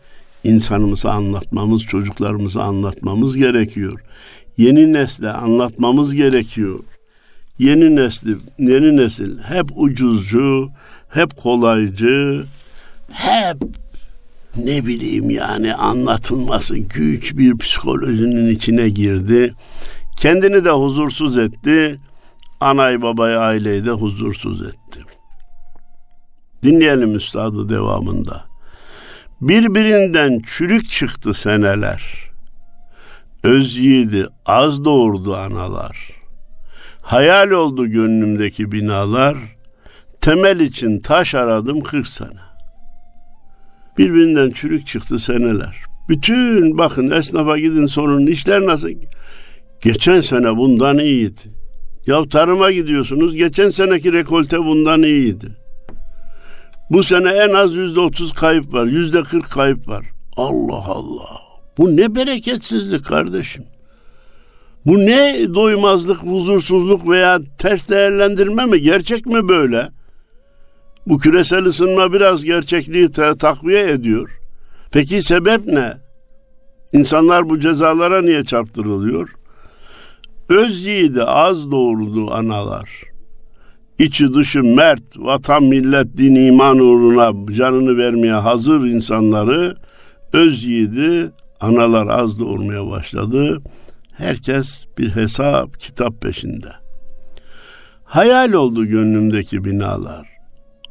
insanımıza 0.44 1.11
anlatmamız, 1.11 1.83
çocuklarımıza 1.83 2.62
anlatmamız 2.62 3.37
gerekiyor. 3.37 4.00
Yeni 4.56 4.92
nesle 4.92 5.30
anlatmamız 5.30 6.14
gerekiyor. 6.14 6.78
Yeni 7.58 7.96
nesli, 7.96 8.37
yeni 8.58 8.96
nesil 8.96 9.38
hep 9.38 9.70
ucuzcu, 9.76 10.70
hep 11.08 11.37
kolaycı, 11.37 12.46
hep 13.12 13.56
ne 14.56 14.87
bileyim 14.87 15.30
yani 15.30 15.75
anlatılması 15.75 16.78
güç 16.78 17.37
bir 17.37 17.58
psikolojinin 17.58 18.54
içine 18.54 18.88
girdi. 18.88 19.54
Kendini 20.16 20.64
de 20.64 20.70
huzursuz 20.70 21.38
etti. 21.38 22.00
Anayı 22.61 23.02
babayı 23.02 23.38
aileyi 23.38 23.84
de 23.84 23.90
huzursuz 23.90 24.62
etti. 24.62 25.00
Dinleyelim 26.62 27.16
üstadı 27.16 27.68
devamında. 27.68 28.44
Birbirinden 29.40 30.42
çürük 30.46 30.90
çıktı 30.90 31.34
seneler. 31.34 32.30
Öz 33.44 33.76
yiğidi 33.76 34.26
az 34.46 34.84
doğurdu 34.84 35.37
analar. 35.37 36.24
Hayal 37.04 37.50
oldu 37.50 37.87
gönlümdeki 37.87 38.73
binalar. 38.73 39.37
Temel 40.20 40.61
için 40.61 41.00
taş 41.00 41.34
aradım 41.34 41.80
kırk 41.80 42.08
sene. 42.08 42.44
Birbirinden 43.99 44.50
çürük 44.50 44.87
çıktı 44.87 45.18
seneler. 45.18 45.82
Bütün 46.08 46.78
bakın 46.78 47.11
esnafa 47.11 47.58
gidin 47.58 47.87
sorun 47.87 48.26
işler 48.26 48.66
nasıl? 48.66 48.88
Geçen 49.82 50.20
sene 50.20 50.56
bundan 50.56 50.99
iyiydi. 50.99 51.40
Ya 52.06 52.28
tarıma 52.28 52.70
gidiyorsunuz 52.70 53.34
geçen 53.34 53.70
seneki 53.70 54.12
rekolte 54.12 54.58
bundan 54.58 55.02
iyiydi. 55.02 55.56
Bu 56.90 57.02
sene 57.02 57.28
en 57.30 57.54
az 57.54 57.75
yüzde 57.75 58.00
otuz 58.00 58.32
kayıp 58.32 58.73
var. 58.73 58.87
Yüzde 58.87 59.23
kırk 59.23 59.50
kayıp 59.50 59.88
var. 59.88 60.06
Allah 60.37 60.84
Allah. 60.87 61.40
Bu 61.78 61.96
ne 61.96 62.14
bereketsizlik 62.14 63.04
kardeşim. 63.04 63.64
Bu 64.86 64.98
ne 64.98 65.54
doymazlık, 65.54 66.22
huzursuzluk 66.22 67.08
veya 67.08 67.40
ters 67.58 67.88
değerlendirme 67.88 68.66
mi? 68.66 68.80
Gerçek 68.80 69.26
mi 69.26 69.48
böyle? 69.48 69.88
Bu 71.06 71.18
küresel 71.18 71.64
ısınma 71.64 72.12
biraz 72.12 72.44
gerçekliği 72.44 73.10
takviye 73.12 73.90
ediyor. 73.90 74.30
Peki 74.92 75.22
sebep 75.22 75.66
ne? 75.66 75.94
İnsanlar 76.92 77.48
bu 77.48 77.60
cezalara 77.60 78.22
niye 78.22 78.44
çarptırılıyor? 78.44 79.28
Öz 80.48 80.86
yiğidi 80.86 81.22
az 81.22 81.70
doğurdu 81.70 82.30
analar. 82.30 83.02
İçi 83.98 84.34
dışı 84.34 84.62
mert, 84.62 85.02
vatan 85.16 85.62
millet 85.62 86.16
din 86.16 86.34
iman 86.34 86.78
uğruna 86.78 87.54
canını 87.54 87.96
vermeye 87.96 88.34
hazır 88.34 88.80
insanları 88.80 89.76
öz 90.32 90.64
yiğidi 90.64 91.30
analar 91.60 92.06
az 92.06 92.40
doğurmaya 92.40 92.86
başladı. 92.86 93.62
Herkes 94.16 94.85
bir 94.99 95.11
hesap 95.16 95.80
kitap 95.80 96.23
peşinde. 96.23 96.68
Hayal 98.04 98.52
oldu 98.52 98.87
gönlümdeki 98.87 99.64
binalar. 99.64 100.28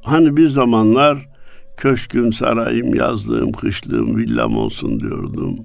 Hani 0.03 0.37
bir 0.37 0.49
zamanlar 0.49 1.29
köşküm, 1.77 2.33
sarayım, 2.33 2.95
yazlığım, 2.95 3.51
kışlığım, 3.51 4.17
villam 4.17 4.57
olsun 4.57 4.99
diyordum. 4.99 5.55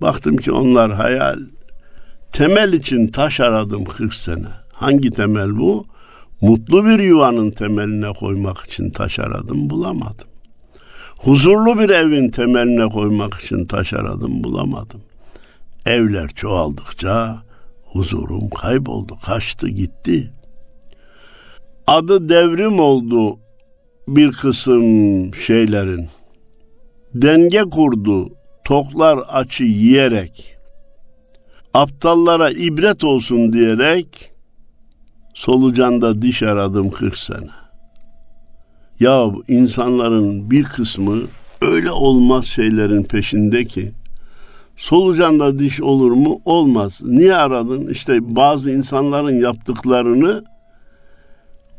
Baktım 0.00 0.36
ki 0.36 0.52
onlar 0.52 0.92
hayal. 0.92 1.38
Temel 2.32 2.72
için 2.72 3.08
taş 3.08 3.40
aradım 3.40 3.84
40 3.84 4.14
sene. 4.14 4.48
Hangi 4.72 5.10
temel 5.10 5.58
bu? 5.58 5.86
Mutlu 6.40 6.84
bir 6.84 6.98
yuvanın 6.98 7.50
temeline 7.50 8.12
koymak 8.12 8.58
için 8.58 8.90
taş 8.90 9.18
aradım, 9.18 9.70
bulamadım. 9.70 10.28
Huzurlu 11.18 11.78
bir 11.78 11.90
evin 11.90 12.30
temeline 12.30 12.88
koymak 12.88 13.34
için 13.34 13.66
taş 13.66 13.92
aradım, 13.92 14.44
bulamadım. 14.44 15.00
Evler 15.86 16.28
çoğaldıkça 16.28 17.42
huzurum 17.84 18.50
kayboldu, 18.50 19.16
kaçtı 19.26 19.68
gitti. 19.68 20.32
Adı 21.86 22.28
devrim 22.28 22.80
oldu 22.80 23.38
bir 24.08 24.32
kısım 24.32 25.34
şeylerin. 25.34 26.08
Denge 27.14 27.60
kurdu 27.60 28.28
toklar 28.64 29.18
açı 29.28 29.64
yiyerek. 29.64 30.56
Aptallara 31.74 32.50
ibret 32.50 33.04
olsun 33.04 33.52
diyerek 33.52 34.32
solucanda 35.34 36.22
diş 36.22 36.42
aradım 36.42 36.90
40 36.90 37.18
sene. 37.18 37.50
Ya 39.00 39.26
insanların 39.48 40.50
bir 40.50 40.64
kısmı 40.64 41.16
öyle 41.60 41.90
olmaz 41.90 42.44
şeylerin 42.44 43.04
peşinde 43.04 43.64
ki 43.64 43.92
solucanda 44.76 45.58
diş 45.58 45.80
olur 45.80 46.12
mu? 46.12 46.40
Olmaz. 46.44 47.00
Niye 47.04 47.34
aradın? 47.34 47.86
İşte 47.88 48.36
bazı 48.36 48.70
insanların 48.70 49.40
yaptıklarını 49.40 50.44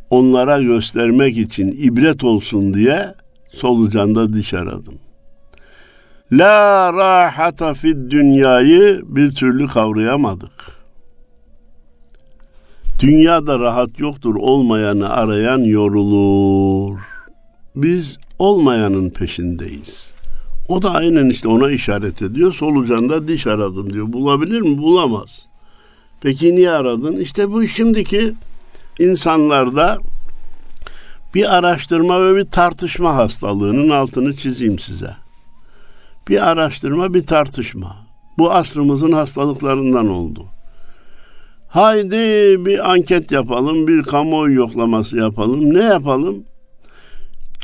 onlara 0.10 0.62
göstermek 0.62 1.38
için 1.38 1.67
ibret 1.67 2.23
olsun 2.23 2.73
diye 2.73 3.13
solucanda 3.53 4.33
diş 4.33 4.53
aradım. 4.53 4.95
La 6.31 6.93
rahata 6.93 7.73
fid 7.73 8.12
dünyayı 8.12 9.01
bir 9.05 9.36
türlü 9.36 9.67
kavrayamadık. 9.67 10.77
Dünyada 12.99 13.60
rahat 13.60 13.99
yoktur 13.99 14.36
olmayanı 14.36 15.10
arayan 15.10 15.60
yorulur. 15.60 16.99
Biz 17.75 18.17
olmayanın 18.39 19.10
peşindeyiz. 19.10 20.16
O 20.67 20.82
da 20.82 20.91
aynen 20.91 21.30
işte 21.30 21.47
ona 21.47 21.71
işaret 21.71 22.21
ediyor. 22.21 22.53
Solucanda 22.53 23.27
diş 23.27 23.47
aradım 23.47 23.93
diyor. 23.93 24.13
Bulabilir 24.13 24.62
mi? 24.62 24.77
Bulamaz. 24.77 25.47
Peki 26.21 26.56
niye 26.56 26.71
aradın? 26.71 27.17
İşte 27.17 27.51
bu 27.51 27.67
şimdiki 27.67 28.34
insanlarda 28.99 29.97
bir 31.36 31.56
araştırma 31.56 32.25
ve 32.25 32.36
bir 32.36 32.45
tartışma 32.45 33.15
hastalığının 33.15 33.89
altını 33.89 34.36
çizeyim 34.36 34.80
size. 34.80 35.15
Bir 36.30 36.47
araştırma, 36.47 37.13
bir 37.13 37.25
tartışma. 37.25 37.95
Bu 38.38 38.51
asrımızın 38.51 39.12
hastalıklarından 39.12 40.10
oldu. 40.10 40.45
Haydi 41.67 42.15
bir 42.65 42.91
anket 42.91 43.32
yapalım, 43.32 43.88
bir 43.88 44.03
kamuoyu 44.03 44.56
yoklaması 44.56 45.17
yapalım. 45.17 45.73
Ne 45.73 45.84
yapalım? 45.84 46.43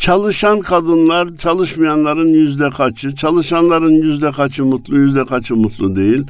Çalışan 0.04 0.60
kadınlar, 0.60 1.38
çalışmayanların 1.38 2.28
yüzde 2.28 2.70
kaçı, 2.70 3.16
çalışanların 3.16 3.92
yüzde 3.92 4.32
kaçı 4.32 4.66
mutlu, 4.66 4.98
yüzde 4.98 5.26
kaçı 5.26 5.56
mutlu 5.56 5.96
değil. 5.96 6.24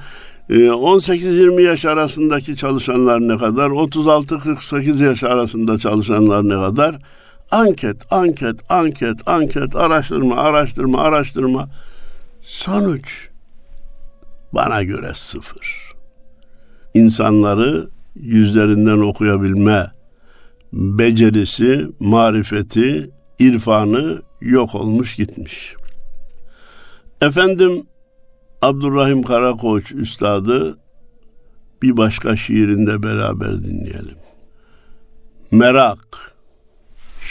18-20 0.50 1.60
ee, 1.60 1.64
yaş 1.64 1.86
arasındaki 1.86 2.56
çalışanlar 2.56 3.20
ne 3.20 3.38
kadar? 3.38 3.70
36-48 3.70 5.04
yaş 5.04 5.24
arasında 5.24 5.78
çalışanlar 5.78 6.44
ne 6.44 6.54
kadar? 6.54 6.96
Anket, 7.52 8.14
anket, 8.14 8.72
anket, 8.72 9.28
anket, 9.28 9.76
araştırma, 9.76 10.36
araştırma, 10.36 11.02
araştırma. 11.02 11.70
Sonuç 12.42 13.30
bana 14.52 14.84
göre 14.84 15.12
sıfır. 15.16 15.94
İnsanları 16.94 17.90
yüzlerinden 18.16 19.00
okuyabilme 19.00 19.92
becerisi, 20.74 21.88
marifeti, 22.00 23.10
irfanı 23.44 24.22
yok 24.42 24.76
olmuş 24.76 25.16
gitmiş. 25.16 25.74
Efendim 27.22 27.86
Abdurrahim 28.62 29.24
Karakoç 29.24 29.92
Üstadı 29.92 30.78
bir 31.82 31.98
başka 31.98 32.36
şiirinde 32.36 33.04
beraber 33.04 33.64
dinleyelim. 33.64 34.18
Merak. 35.52 36.34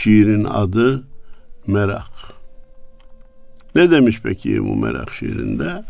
Şiirin 0.02 0.44
adı 0.44 1.02
Merak. 1.66 2.32
Ne 3.74 3.90
demiş 3.90 4.20
peki 4.22 4.64
bu 4.64 4.76
merak 4.76 5.14
şiirinde? 5.14 5.84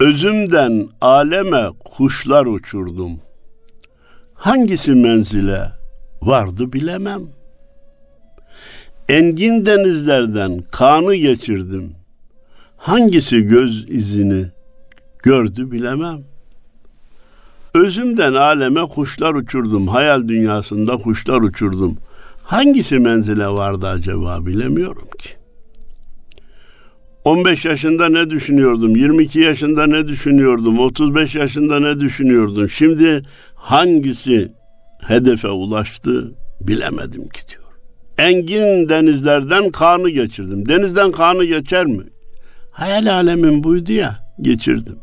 Özümden 0.00 0.88
aleme 1.00 1.66
kuşlar 1.84 2.46
uçurdum. 2.46 3.20
Hangisi 4.34 4.94
menzile 4.94 5.72
vardı 6.22 6.72
bilemem. 6.72 7.22
Engin 9.08 9.66
denizlerden 9.66 10.60
kanı 10.70 11.14
geçirdim.'' 11.14 12.04
hangisi 12.84 13.40
göz 13.42 13.90
izini 13.90 14.46
gördü 15.22 15.70
bilemem. 15.70 16.18
Özümden 17.74 18.34
aleme 18.34 18.80
kuşlar 18.80 19.34
uçurdum. 19.34 19.88
Hayal 19.88 20.28
dünyasında 20.28 20.96
kuşlar 20.96 21.40
uçurdum. 21.40 21.98
Hangisi 22.42 22.98
menzile 22.98 23.46
vardı 23.46 23.88
acaba 23.88 24.46
bilemiyorum 24.46 25.08
ki. 25.18 25.28
15 27.24 27.64
yaşında 27.64 28.08
ne 28.08 28.30
düşünüyordum? 28.30 28.96
22 28.96 29.38
yaşında 29.38 29.86
ne 29.86 30.08
düşünüyordum? 30.08 30.78
35 30.78 31.34
yaşında 31.34 31.80
ne 31.80 32.00
düşünüyordum? 32.00 32.70
Şimdi 32.70 33.22
hangisi 33.54 34.52
hedefe 35.00 35.48
ulaştı 35.48 36.34
bilemedim 36.60 37.28
ki. 37.28 37.43
Engin 38.18 38.88
denizlerden 38.88 39.70
kanı 39.70 40.10
geçirdim. 40.10 40.68
Denizden 40.68 41.12
kanı 41.12 41.44
geçer 41.44 41.86
mi? 41.86 42.04
Hayal 42.70 43.06
alemin 43.12 43.64
buydu 43.64 43.92
ya 43.92 44.34
geçirdim. 44.40 44.98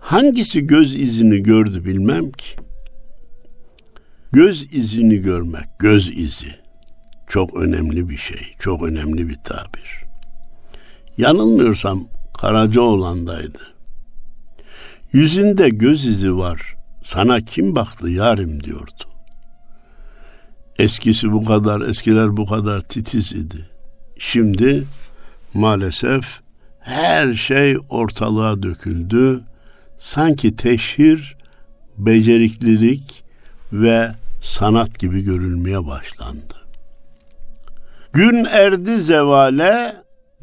Hangisi 0.00 0.66
göz 0.66 0.94
izini 0.94 1.42
gördü 1.42 1.84
bilmem 1.84 2.32
ki. 2.32 2.48
Göz 4.32 4.74
izini 4.74 5.16
görmek, 5.18 5.64
göz 5.78 6.18
izi 6.18 6.54
çok 7.28 7.54
önemli 7.54 8.08
bir 8.08 8.16
şey, 8.16 8.54
çok 8.60 8.82
önemli 8.82 9.28
bir 9.28 9.36
tabir. 9.44 10.04
Yanılmıyorsam 11.18 12.08
Karacaoğlan'daydı. 12.40 13.58
Yüzünde 15.12 15.68
göz 15.68 16.06
izi 16.06 16.36
var. 16.36 16.76
Sana 17.04 17.40
kim 17.40 17.76
baktı 17.76 18.08
yarim 18.10 18.62
diyordu. 18.62 19.07
Eskisi 20.78 21.32
bu 21.32 21.44
kadar, 21.44 21.80
eskiler 21.80 22.36
bu 22.36 22.46
kadar 22.46 22.80
titiz 22.80 23.32
idi. 23.32 23.68
Şimdi 24.18 24.84
maalesef 25.54 26.40
her 26.80 27.34
şey 27.34 27.76
ortalığa 27.88 28.62
döküldü. 28.62 29.40
Sanki 29.98 30.56
teşhir, 30.56 31.36
beceriklilik 31.98 33.24
ve 33.72 34.12
sanat 34.40 34.98
gibi 34.98 35.20
görülmeye 35.20 35.86
başlandı. 35.86 36.54
Gün 38.12 38.44
erdi 38.44 39.00
zevale, 39.00 39.96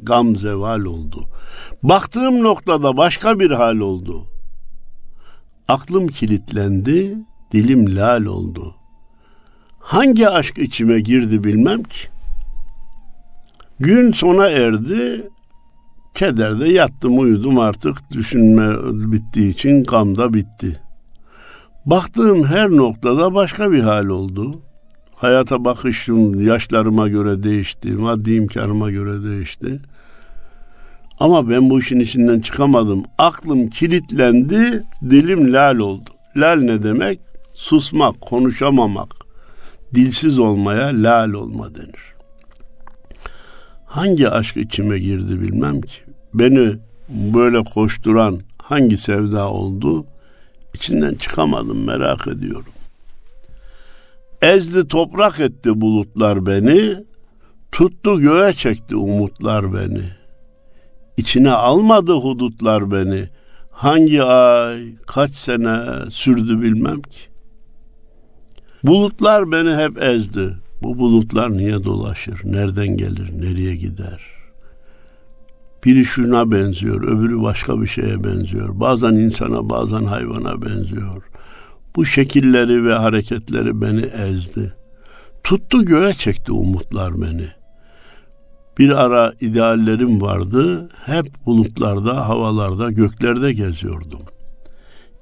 gam 0.03 0.35
zeval 0.35 0.81
oldu. 0.81 1.27
Baktığım 1.83 2.43
noktada 2.43 2.97
başka 2.97 3.39
bir 3.39 3.51
hal 3.51 3.77
oldu. 3.77 4.27
Aklım 5.67 6.07
kilitlendi, 6.07 7.15
dilim 7.51 7.95
lal 7.95 8.25
oldu. 8.25 8.75
Hangi 9.85 10.29
aşk 10.29 10.57
içime 10.57 10.99
girdi 10.99 11.43
bilmem 11.43 11.83
ki. 11.83 12.07
Gün 13.79 14.11
sona 14.11 14.47
erdi, 14.47 15.29
kederde 16.13 16.69
yattım 16.69 17.19
uyudum 17.19 17.59
artık 17.59 17.97
düşünme 18.11 18.75
bittiği 19.11 19.53
için 19.53 19.83
gam 19.83 20.17
da 20.17 20.33
bitti. 20.33 20.81
Baktığım 21.85 22.43
her 22.43 22.69
noktada 22.69 23.33
başka 23.35 23.71
bir 23.71 23.79
hal 23.79 24.05
oldu. 24.05 24.61
Hayata 25.15 25.65
bakışım 25.65 26.47
yaşlarıma 26.47 27.07
göre 27.07 27.43
değişti, 27.43 27.89
maddi 27.91 28.33
imkanıma 28.33 28.91
göre 28.91 29.23
değişti. 29.23 29.79
Ama 31.19 31.49
ben 31.49 31.69
bu 31.69 31.79
işin 31.79 31.99
içinden 31.99 32.39
çıkamadım. 32.39 33.03
Aklım 33.17 33.67
kilitlendi, 33.67 34.83
dilim 35.09 35.53
lal 35.53 35.77
oldu. 35.77 36.09
Lal 36.35 36.59
ne 36.59 36.83
demek? 36.83 37.19
Susmak, 37.53 38.21
konuşamamak. 38.21 39.14
Dilsiz 39.95 40.39
olmaya 40.39 40.87
lal 40.87 41.33
olma 41.33 41.75
denir. 41.75 42.15
Hangi 43.85 44.29
aşk 44.29 44.57
içime 44.57 44.99
girdi 44.99 45.41
bilmem 45.41 45.81
ki. 45.81 45.95
Beni 46.33 46.77
böyle 47.09 47.63
koşturan 47.63 48.39
hangi 48.57 48.97
sevda 48.97 49.49
oldu? 49.49 50.05
İçinden 50.73 51.15
çıkamadım 51.15 51.85
merak 51.85 52.27
ediyorum. 52.27 52.73
Ezdi 54.41 54.87
toprak 54.87 55.39
etti 55.39 55.81
bulutlar 55.81 56.45
beni, 56.45 56.95
tuttu 57.71 58.21
göğe 58.21 58.53
çekti 58.53 58.95
umutlar 58.95 59.73
beni.'' 59.73 60.25
içine 61.17 61.51
almadı 61.51 62.13
hudutlar 62.13 62.91
beni. 62.91 63.23
Hangi 63.71 64.23
ay, 64.23 64.95
kaç 65.07 65.31
sene 65.31 65.77
sürdü 66.09 66.61
bilmem 66.61 67.01
ki. 67.01 67.19
Bulutlar 68.87 69.51
beni 69.51 69.75
hep 69.75 70.03
ezdi. 70.03 70.57
Bu 70.83 70.97
bulutlar 70.97 71.51
niye 71.57 71.83
dolaşır? 71.83 72.41
Nereden 72.43 72.87
gelir? 72.87 73.31
Nereye 73.41 73.75
gider? 73.75 74.21
Biri 75.85 76.05
şuna 76.05 76.51
benziyor, 76.51 77.03
öbürü 77.03 77.41
başka 77.41 77.81
bir 77.81 77.87
şeye 77.87 78.23
benziyor. 78.23 78.79
Bazen 78.79 79.13
insana, 79.13 79.69
bazen 79.69 80.05
hayvana 80.05 80.61
benziyor. 80.61 81.23
Bu 81.95 82.05
şekilleri 82.05 82.85
ve 82.85 82.93
hareketleri 82.93 83.81
beni 83.81 84.01
ezdi. 84.01 84.73
Tuttu 85.43 85.85
göğe 85.85 86.13
çekti 86.13 86.51
umutlar 86.51 87.21
beni.'' 87.21 87.65
Bir 88.77 88.89
ara 88.89 89.33
ideallerim 89.41 90.21
vardı. 90.21 90.89
Hep 91.05 91.25
bulutlarda, 91.45 92.29
havalarda, 92.29 92.91
göklerde 92.91 93.53
geziyordum. 93.53 94.21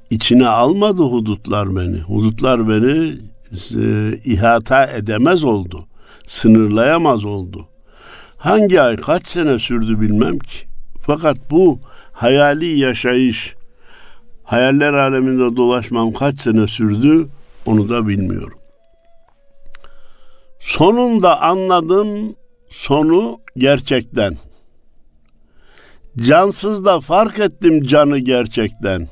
İçine 0.10 0.48
almadı 0.48 1.02
hudutlar 1.02 1.76
beni. 1.76 2.00
Hudutlar 2.00 2.70
beni 2.70 3.18
e, 3.54 4.18
ihata 4.26 4.86
edemez 4.86 5.44
oldu. 5.44 5.88
Sınırlayamaz 6.28 7.26
oldu. 7.26 7.68
Hangi 8.38 8.82
ay 8.82 8.96
kaç 8.96 9.28
sene 9.28 9.60
sürdü 9.60 10.02
bilmem 10.02 10.40
ki. 10.40 10.58
Fakat 11.06 11.38
bu 11.52 11.80
hayali 12.12 12.80
yaşayış, 12.80 13.56
hayaller 14.44 14.94
aleminde 14.94 15.56
dolaşmam 15.56 16.14
kaç 16.14 16.40
sene 16.40 16.68
sürdü 16.68 17.28
onu 17.66 17.90
da 17.90 18.08
bilmiyorum. 18.08 18.58
Sonunda 20.60 21.42
anladım 21.42 22.36
sonu 22.70 23.40
gerçekten. 23.58 24.38
Cansız 26.18 26.86
da 26.86 27.02
fark 27.02 27.40
ettim 27.40 27.84
canı 27.84 28.20
gerçekten. 28.20 29.08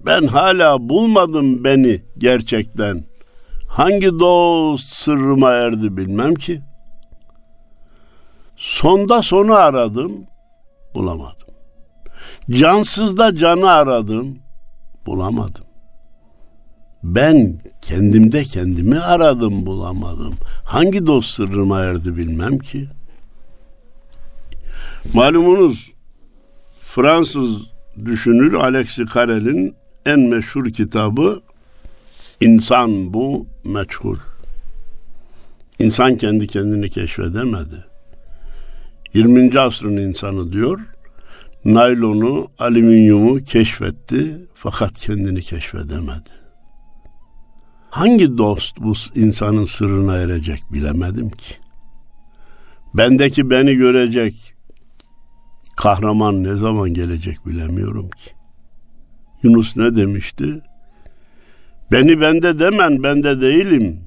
Ben 0.00 0.22
hala 0.26 0.88
bulmadım 0.88 1.64
beni 1.64 2.02
gerçekten. 2.18 3.04
Hangi 3.72 4.18
dost 4.18 4.92
sırrıma 4.92 5.50
erdi 5.50 5.96
bilmem 5.96 6.34
ki. 6.34 6.62
Sonda 8.56 9.22
sonu 9.22 9.54
aradım, 9.54 10.12
bulamadım. 10.94 11.48
Cansız 12.50 13.16
da 13.16 13.36
canı 13.36 13.70
aradım, 13.70 14.38
bulamadım. 15.06 15.64
Ben 17.02 17.60
kendimde 17.82 18.42
kendimi 18.42 19.00
aradım 19.00 19.66
bulamadım. 19.66 20.34
Hangi 20.64 21.06
dost 21.06 21.30
sırrıma 21.30 21.80
erdi 21.80 22.16
bilmem 22.16 22.58
ki. 22.58 22.88
Malumunuz 25.14 25.92
Fransız 26.80 27.62
düşünür 28.04 28.54
Alexis 28.54 29.14
Carrel'in 29.14 29.74
en 30.06 30.20
meşhur 30.20 30.70
kitabı 30.70 31.42
İnsan 32.42 33.14
bu 33.14 33.46
meçhul. 33.64 34.16
İnsan 35.78 36.16
kendi 36.16 36.46
kendini 36.46 36.90
keşfedemedi. 36.90 37.84
20. 39.14 39.60
asrın 39.60 39.96
insanı 39.96 40.52
diyor, 40.52 40.80
naylonu, 41.64 42.48
alüminyumu 42.58 43.38
keşfetti 43.38 44.46
fakat 44.54 44.98
kendini 44.98 45.40
keşfedemedi. 45.40 46.30
Hangi 47.90 48.38
dost 48.38 48.76
bu 48.80 48.94
insanın 49.14 49.64
sırrına 49.64 50.16
erecek 50.16 50.62
bilemedim 50.72 51.30
ki. 51.30 51.54
Bendeki 52.94 53.50
beni 53.50 53.74
görecek 53.74 54.54
kahraman 55.76 56.44
ne 56.44 56.56
zaman 56.56 56.94
gelecek 56.94 57.46
bilemiyorum 57.46 58.10
ki. 58.10 58.30
Yunus 59.42 59.76
ne 59.76 59.96
demişti? 59.96 60.62
Beni 61.92 62.20
bende 62.20 62.58
demen 62.58 63.02
bende 63.02 63.40
değilim. 63.40 64.00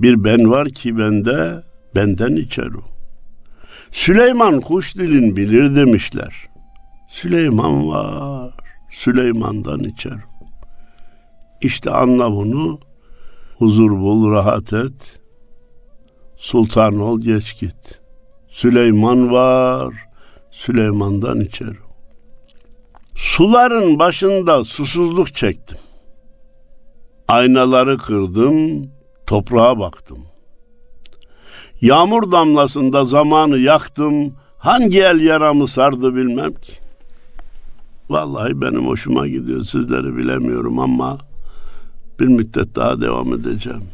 Bir 0.00 0.24
ben 0.24 0.50
var 0.50 0.68
ki 0.68 0.98
bende 0.98 1.62
benden 1.94 2.36
içer 2.36 2.66
o. 2.66 2.82
Süleyman 3.90 4.60
kuş 4.60 4.96
dilin 4.96 5.36
bilir 5.36 5.76
demişler. 5.76 6.34
Süleyman 7.08 7.88
var. 7.88 8.54
Süleyman'dan 8.90 9.80
içer. 9.80 10.18
İşte 11.60 11.90
anla 11.90 12.32
bunu 12.32 12.80
Huzur 13.58 13.90
bul, 13.90 14.30
rahat 14.30 14.72
et. 14.72 15.20
Sultan 16.36 17.00
ol, 17.00 17.20
geç 17.20 17.60
git. 17.60 18.00
Süleyman 18.50 19.32
var, 19.32 19.94
Süleyman'dan 20.50 21.40
içer. 21.40 21.76
Suların 23.14 23.98
başında 23.98 24.64
susuzluk 24.64 25.34
çektim. 25.34 25.78
Aynaları 27.28 27.98
kırdım, 27.98 28.86
toprağa 29.26 29.78
baktım. 29.78 30.18
Yağmur 31.80 32.32
damlasında 32.32 33.04
zamanı 33.04 33.58
yaktım, 33.58 34.34
hangi 34.58 35.00
el 35.00 35.20
yaramı 35.20 35.68
sardı 35.68 36.14
bilmem 36.14 36.54
ki. 36.54 36.72
Vallahi 38.10 38.60
benim 38.60 38.86
hoşuma 38.86 39.28
gidiyor, 39.28 39.64
sizleri 39.64 40.16
bilemiyorum 40.16 40.78
ama 40.78 41.18
bir 42.20 42.26
müddet 42.26 42.74
daha 42.74 43.00
devam 43.00 43.34
edeceğim. 43.34 43.84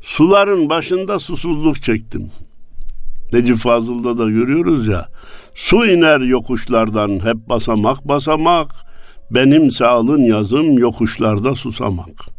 Suların 0.00 0.70
başında 0.70 1.18
susuzluk 1.18 1.82
çektim. 1.82 2.30
Necip 3.32 3.56
Fazıl'da 3.56 4.18
da 4.18 4.30
görüyoruz 4.30 4.88
ya. 4.88 5.08
Su 5.54 5.86
iner 5.86 6.20
yokuşlardan 6.20 7.10
hep 7.10 7.48
basamak 7.48 8.08
basamak. 8.08 8.70
Benimse 9.30 9.86
alın 9.86 10.22
yazım 10.22 10.78
yokuşlarda 10.78 11.54
susamak. 11.54 12.37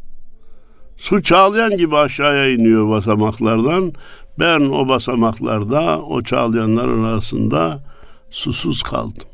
Su 0.99 1.23
çağlayan 1.23 1.77
gibi 1.77 1.97
aşağıya 1.97 2.49
iniyor 2.49 2.89
basamaklardan. 2.89 3.93
Ben 4.39 4.59
o 4.59 4.87
basamaklarda 4.87 6.01
o 6.01 6.21
çağlayanların 6.21 7.03
arasında 7.03 7.83
susuz 8.29 8.83
kaldım. 8.83 9.27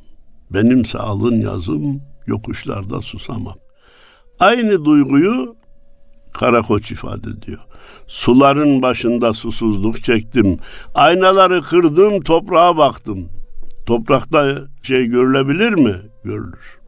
Benimse 0.49 0.97
alın 0.97 1.41
yazım 1.41 2.01
yokuşlarda 2.27 3.01
susamak. 3.01 3.57
Aynı 4.39 4.85
duyguyu 4.85 5.55
Karakoç 6.33 6.91
ifade 6.91 7.29
ediyor. 7.29 7.59
Suların 8.07 8.81
başında 8.81 9.33
susuzluk 9.33 10.03
çektim. 10.03 10.57
Aynaları 10.95 11.61
kırdım, 11.61 12.21
toprağa 12.21 12.77
baktım. 12.77 13.29
Toprakta 13.85 14.57
şey 14.83 15.05
görülebilir 15.05 15.73
mi? 15.73 15.95
Görülür. 16.23 16.79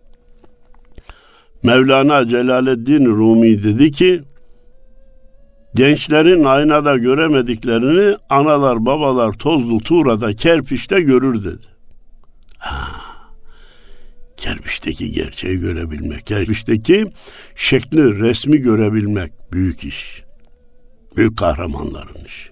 Mevlana 1.63 2.27
Celaleddin 2.27 3.05
Rumi 3.05 3.63
dedi 3.63 3.91
ki, 3.91 4.21
gençlerin 5.75 6.43
aynada 6.43 6.97
göremediklerini 6.97 8.17
analar 8.29 8.85
babalar 8.85 9.31
tozlu 9.31 9.79
tuğrada 9.79 10.35
kerpiçte 10.35 11.01
görür 11.01 11.43
dedi. 11.43 11.67
Ha, 12.57 12.87
kerpiçteki 14.37 15.11
gerçeği 15.11 15.59
görebilmek, 15.59 16.25
kerpiçteki 16.25 17.05
şekli, 17.55 18.19
resmi 18.19 18.57
görebilmek 18.57 19.31
büyük 19.51 19.83
iş. 19.83 20.23
Büyük 21.17 21.37
kahramanların 21.37 22.25
işi. 22.25 22.49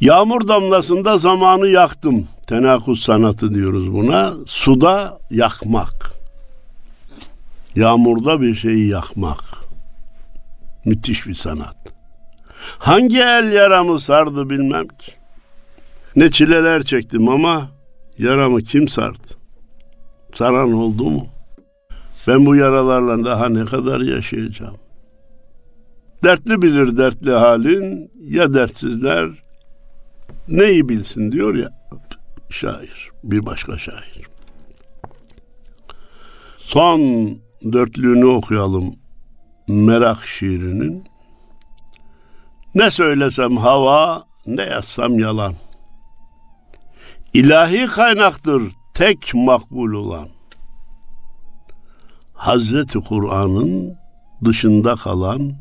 Yağmur 0.00 0.48
damlasında 0.48 1.18
zamanı 1.18 1.68
yaktım. 1.68 2.28
Tenakuz 2.46 3.00
sanatı 3.02 3.54
diyoruz 3.54 3.92
buna. 3.92 4.34
Suda 4.46 5.18
yakmak. 5.30 6.12
Yağmurda 7.76 8.40
bir 8.40 8.54
şeyi 8.54 8.88
yakmak. 8.88 9.65
Müthiş 10.86 11.26
bir 11.26 11.34
sanat. 11.34 11.76
Hangi 12.78 13.18
el 13.18 13.52
yaramı 13.52 14.00
sardı 14.00 14.50
bilmem 14.50 14.88
ki. 14.88 15.12
Ne 16.16 16.30
çileler 16.30 16.82
çektim 16.82 17.28
ama 17.28 17.70
yaramı 18.18 18.62
kim 18.62 18.88
sardı? 18.88 19.28
Saran 20.34 20.72
oldu 20.72 21.04
mu? 21.04 21.26
Ben 22.28 22.46
bu 22.46 22.56
yaralarla 22.56 23.24
daha 23.24 23.48
ne 23.48 23.64
kadar 23.64 24.00
yaşayacağım? 24.00 24.76
Dertli 26.24 26.62
bilir 26.62 26.96
dertli 26.96 27.32
halin 27.32 28.10
ya 28.24 28.54
dertsizler 28.54 29.30
neyi 30.48 30.88
bilsin 30.88 31.32
diyor 31.32 31.54
ya 31.54 31.70
şair, 32.50 33.10
bir 33.24 33.46
başka 33.46 33.78
şair. 33.78 34.26
Son 36.58 37.00
dörtlüğünü 37.72 38.24
okuyalım 38.24 38.94
merak 39.68 40.26
şiirinin. 40.26 41.04
Ne 42.74 42.90
söylesem 42.90 43.56
hava, 43.56 44.26
ne 44.46 44.62
yazsam 44.62 45.18
yalan. 45.18 45.54
İlahi 47.32 47.86
kaynaktır 47.86 48.62
tek 48.94 49.34
makbul 49.34 49.92
olan. 49.92 50.28
Hazreti 52.34 53.00
Kur'an'ın 53.00 53.98
dışında 54.44 54.94
kalan 54.96 55.52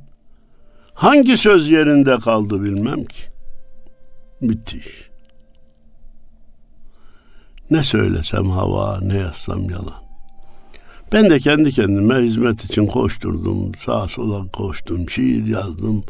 hangi 0.93 1.37
söz 1.37 1.69
yerinde 1.69 2.19
kaldı 2.19 2.63
bilmem 2.63 3.05
ki. 3.05 3.21
Müthiş. 4.41 4.87
Ne 7.71 7.83
söylesem 7.83 8.49
hava, 8.49 8.99
ne 9.01 9.17
yazsam 9.17 9.69
yalan. 9.69 10.04
Ben 11.15 11.29
de 11.29 11.39
kendi 11.39 11.71
kendime 11.71 12.15
hizmet 12.15 12.65
için 12.65 12.87
koşturdum. 12.87 13.71
Sağa 13.85 14.07
sola 14.07 14.47
koştum, 14.47 15.09
şiir 15.09 15.45
yazdım. 15.45 16.03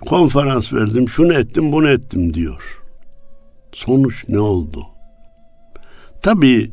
Konferans 0.00 0.72
verdim, 0.72 1.08
şunu 1.08 1.32
ettim, 1.32 1.72
bunu 1.72 1.88
ettim 1.88 2.34
diyor. 2.34 2.80
Sonuç 3.72 4.28
ne 4.28 4.40
oldu? 4.40 4.82
Tabii 6.22 6.70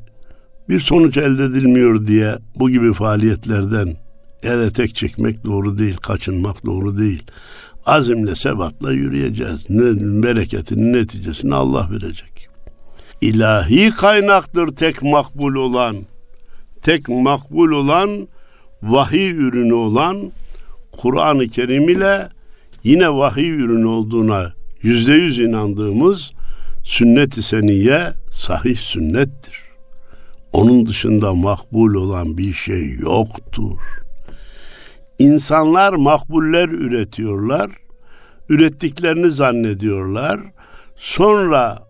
bir 0.69 0.79
sonuç 0.79 1.17
elde 1.17 1.43
edilmiyor 1.43 2.07
diye 2.07 2.37
bu 2.55 2.69
gibi 2.69 2.93
faaliyetlerden 2.93 3.97
ele 4.43 4.71
tek 4.71 4.95
çekmek 4.95 5.43
doğru 5.43 5.77
değil, 5.77 5.97
kaçınmak 5.97 6.65
doğru 6.65 6.97
değil. 6.97 7.23
Azimle, 7.85 8.35
sebatla 8.35 8.91
yürüyeceğiz. 8.91 9.69
Ne, 9.69 10.23
bereketinin 10.23 10.93
neticesini 10.93 11.55
Allah 11.55 11.89
verecek. 11.91 12.47
İlahi 13.21 13.91
kaynaktır 13.91 14.67
tek 14.67 15.01
makbul 15.01 15.55
olan 15.55 15.95
tek 16.81 17.09
makbul 17.09 17.71
olan 17.71 18.27
vahiy 18.83 19.29
ürünü 19.29 19.73
olan 19.73 20.31
Kur'an-ı 20.91 21.47
Kerim 21.47 21.89
ile 21.89 22.29
yine 22.83 23.13
vahiy 23.13 23.49
ürünü 23.49 23.85
olduğuna 23.87 24.53
yüzde 24.81 25.13
yüz 25.13 25.39
inandığımız 25.39 26.31
sünnet-i 26.83 27.43
seniye 27.43 28.13
sahih 28.31 28.77
sünnettir. 28.77 29.59
Onun 30.53 30.85
dışında 30.85 31.33
makbul 31.33 31.93
olan 31.93 32.37
bir 32.37 32.53
şey 32.53 32.91
yoktur. 32.91 33.77
İnsanlar 35.19 35.93
makbuller 35.93 36.69
üretiyorlar, 36.69 37.71
ürettiklerini 38.49 39.31
zannediyorlar. 39.31 40.39
Sonra 40.95 41.88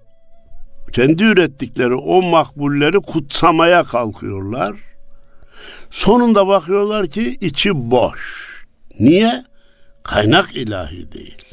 kendi 0.91 1.23
ürettikleri 1.23 1.95
o 1.95 2.21
makbulleri 2.21 2.97
kutsamaya 2.97 3.83
kalkıyorlar. 3.83 4.75
Sonunda 5.89 6.47
bakıyorlar 6.47 7.07
ki 7.07 7.37
içi 7.41 7.91
boş. 7.91 8.49
Niye? 8.99 9.43
Kaynak 10.03 10.55
ilahi 10.55 11.11
değil. 11.11 11.45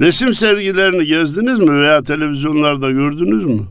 Resim 0.00 0.34
sergilerini 0.34 1.06
gezdiniz 1.06 1.58
mi 1.58 1.82
veya 1.82 2.02
televizyonlarda 2.02 2.90
gördünüz 2.90 3.44
mü? 3.44 3.62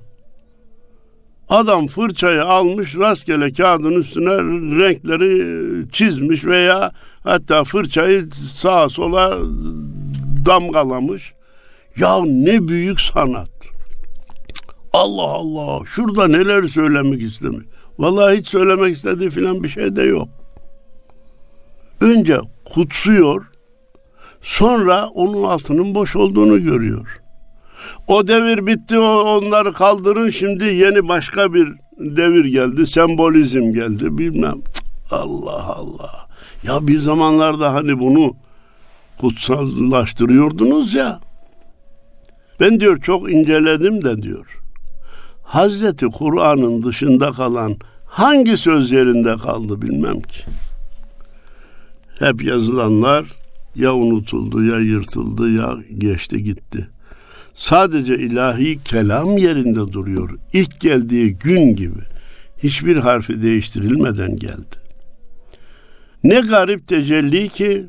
Adam 1.49 1.87
fırçayı 1.87 2.43
almış 2.43 2.95
rastgele 2.95 3.53
kağıdın 3.53 3.91
üstüne 3.91 4.31
renkleri 4.79 5.91
çizmiş 5.91 6.45
veya 6.45 6.91
hatta 7.23 7.63
fırçayı 7.63 8.29
sağa 8.53 8.89
sola 8.89 9.37
damgalamış. 10.45 11.33
Ya 11.97 12.23
ne 12.25 12.67
büyük 12.67 13.01
sanat. 13.01 13.78
Allah 14.93 15.21
Allah 15.21 15.85
şurada 15.85 16.27
neler 16.27 16.63
söylemek 16.63 17.21
istemiş. 17.21 17.65
Vallahi 17.99 18.37
hiç 18.37 18.47
söylemek 18.47 18.97
istediği 18.97 19.29
filan 19.29 19.63
bir 19.63 19.69
şey 19.69 19.95
de 19.95 20.03
yok. 20.03 20.27
Önce 22.01 22.39
kutsuyor, 22.65 23.45
sonra 24.41 25.07
onun 25.07 25.43
altının 25.43 25.95
boş 25.95 26.15
olduğunu 26.15 26.63
görüyor. 26.63 27.07
O 28.07 28.27
devir 28.27 28.67
bitti, 28.67 28.99
onları 28.99 29.73
kaldırın 29.73 30.29
şimdi 30.29 30.63
yeni 30.63 31.07
başka 31.07 31.53
bir 31.53 31.73
devir 31.99 32.45
geldi, 32.45 32.87
sembolizm 32.87 33.71
geldi 33.71 34.17
bilmem. 34.17 34.61
Allah 35.11 35.75
Allah. 35.75 36.27
Ya 36.63 36.87
bir 36.87 36.99
zamanlarda 36.99 37.73
hani 37.73 37.99
bunu 37.99 38.35
kutsallaştırıyordunuz 39.21 40.93
ya. 40.93 41.19
Ben 42.59 42.79
diyor 42.79 43.01
çok 43.01 43.31
inceledim 43.31 44.03
de 44.03 44.23
diyor. 44.23 44.59
Hazreti 45.49 46.05
Kur'an'ın 46.05 46.83
dışında 46.83 47.31
kalan 47.31 47.75
hangi 48.05 48.57
söz 48.57 48.91
yerinde 48.91 49.37
kaldı 49.37 49.81
bilmem 49.81 50.21
ki. 50.21 50.43
Hep 52.19 52.43
yazılanlar 52.43 53.25
ya 53.75 53.93
unutuldu 53.95 54.63
ya 54.63 54.79
yırtıldı 54.79 55.51
ya 55.51 55.77
geçti 55.97 56.43
gitti. 56.43 56.89
Sadece 57.53 58.17
ilahi 58.17 58.83
kelam 58.83 59.37
yerinde 59.37 59.93
duruyor. 59.93 60.37
İlk 60.53 60.79
geldiği 60.79 61.37
gün 61.37 61.75
gibi. 61.75 62.01
Hiçbir 62.63 62.95
harfi 62.97 63.41
değiştirilmeden 63.41 64.35
geldi. 64.35 64.75
Ne 66.23 66.39
garip 66.39 66.87
tecelli 66.87 67.49
ki 67.49 67.85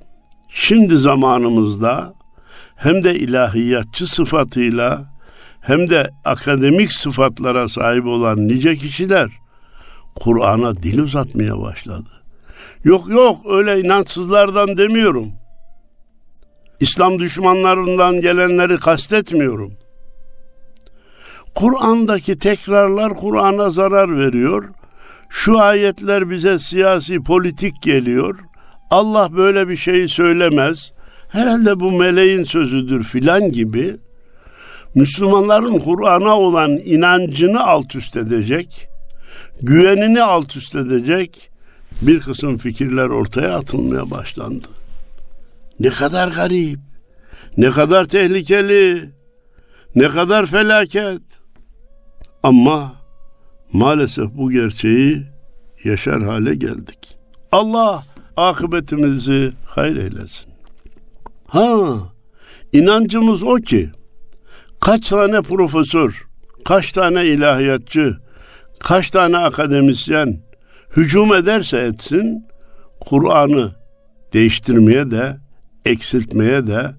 şimdi 0.49 0.97
zamanımızda 0.97 2.15
hem 2.77 3.03
de 3.05 3.19
ilahiyatçı 3.19 4.07
sıfatıyla 4.07 5.11
hem 5.61 5.91
de 5.91 6.11
akademik 6.25 6.93
sıfatlara 6.93 7.69
sahip 7.69 8.07
olan 8.07 8.49
nice 8.49 8.77
kişiler 8.77 9.31
Kur'an'a 10.21 10.77
dil 10.77 10.99
uzatmaya 10.99 11.61
başladı. 11.61 12.11
Yok 12.85 13.09
yok 13.09 13.39
öyle 13.51 13.81
inançsızlardan 13.81 14.77
demiyorum. 14.77 15.33
İslam 16.81 17.19
düşmanlarından 17.19 18.21
gelenleri 18.21 18.77
kastetmiyorum. 18.77 19.73
Kur'an'daki 21.55 22.39
tekrarlar 22.39 23.15
Kur'an'a 23.15 23.71
zarar 23.71 24.19
veriyor. 24.19 24.65
Şu 25.31 25.61
ayetler 25.61 26.31
bize 26.31 26.59
siyasi 26.59 27.23
politik 27.23 27.83
geliyor. 27.83 28.39
Allah 28.91 29.37
böyle 29.37 29.69
bir 29.69 29.77
şeyi 29.77 30.09
söylemez. 30.09 30.93
Herhalde 31.29 31.81
bu 31.81 31.93
meleğin 31.93 32.45
sözüdür 32.45 33.05
filan 33.05 33.53
gibi 33.53 33.97
Müslümanların 34.95 35.79
Kur'an'a 35.79 36.39
olan 36.39 36.71
inancını 36.71 37.67
alt 37.67 37.95
üst 37.95 38.17
edecek, 38.17 38.89
güvenini 39.63 40.23
alt 40.23 40.57
üst 40.57 40.77
edecek 40.77 41.51
bir 42.03 42.21
kısım 42.21 42.57
fikirler 42.57 43.07
ortaya 43.07 43.57
atılmaya 43.57 44.11
başlandı. 44.11 44.67
Ne 45.81 45.89
kadar 45.89 46.29
garip, 46.29 46.79
ne 47.57 47.71
kadar 47.71 48.05
tehlikeli, 48.05 49.11
ne 49.95 50.09
kadar 50.09 50.47
felaket. 50.47 51.23
Ama 52.43 52.93
maalesef 53.73 54.27
bu 54.35 54.51
gerçeği 54.51 55.23
yaşar 55.85 56.23
hale 56.23 56.55
geldik. 56.55 57.19
Allah 57.53 58.05
akıbetimizi 58.37 59.53
hayır 59.65 59.97
eylesin. 59.97 60.51
Ha, 61.47 61.97
inancımız 62.73 63.43
o 63.43 63.55
ki 63.55 63.91
kaç 64.81 65.09
tane 65.09 65.43
profesör, 65.43 66.27
kaç 66.65 66.93
tane 66.93 67.27
ilahiyatçı, 67.27 68.17
kaç 68.81 69.11
tane 69.11 69.39
akademisyen 69.39 70.41
hücum 70.97 71.35
ederse 71.35 71.79
etsin 71.79 72.47
Kur'an'ı 73.01 73.73
değiştirmeye 74.33 75.11
de 75.11 75.37
eksiltmeye 75.85 76.67
de 76.67 76.91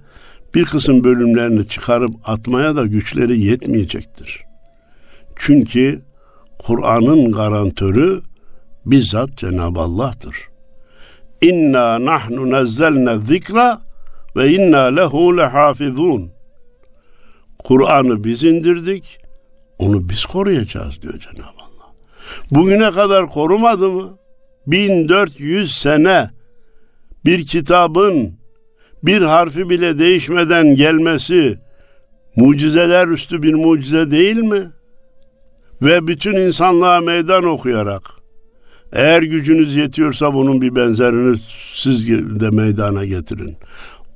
bir 0.56 0.66
kısım 0.66 1.04
bölümlerini 1.04 1.68
çıkarıp 1.68 2.12
atmaya 2.26 2.76
da 2.76 2.86
güçleri 2.86 3.40
yetmeyecektir. 3.40 4.42
Çünkü 5.36 6.02
Kur'an'ın 6.60 7.32
garantörü 7.32 8.22
bizzat 8.86 9.38
Cenab-ı 9.38 9.80
Allah'tır. 9.80 10.36
İnna 11.42 12.06
nahnu 12.06 12.52
nazzalna 12.52 13.18
zikra 13.18 13.82
ve 14.36 14.54
inna 14.54 14.82
lehu 14.82 15.38
lehafizun. 15.38 16.32
Kur'an'ı 17.64 18.24
biz 18.24 18.44
indirdik, 18.44 19.20
onu 19.80 20.10
biz 20.10 20.26
koruyacağız 20.26 21.02
diyor 21.02 21.20
Cenab-ı 21.20 21.62
Allah. 21.62 21.94
Bugüne 22.52 22.92
kadar 22.92 23.28
korumadı 23.28 23.90
mı? 23.90 24.18
1400 24.68 25.78
sene 25.78 26.30
bir 27.26 27.46
kitabın 27.46 28.34
bir 29.04 29.22
harfi 29.22 29.70
bile 29.70 30.00
değişmeden 30.00 30.76
gelmesi 30.76 31.60
mucizeler 32.36 33.08
üstü 33.08 33.44
bir 33.44 33.54
mucize 33.54 34.12
değil 34.12 34.38
mi? 34.38 34.72
Ve 35.82 36.08
bütün 36.08 36.34
insanlığa 36.34 37.02
meydan 37.02 37.44
okuyarak 37.44 38.04
eğer 38.94 39.22
gücünüz 39.22 39.76
yetiyorsa 39.76 40.34
bunun 40.34 40.62
bir 40.62 40.76
benzerini 40.76 41.38
siz 41.76 42.08
de 42.10 42.50
meydana 42.50 43.06
getirin. 43.06 43.58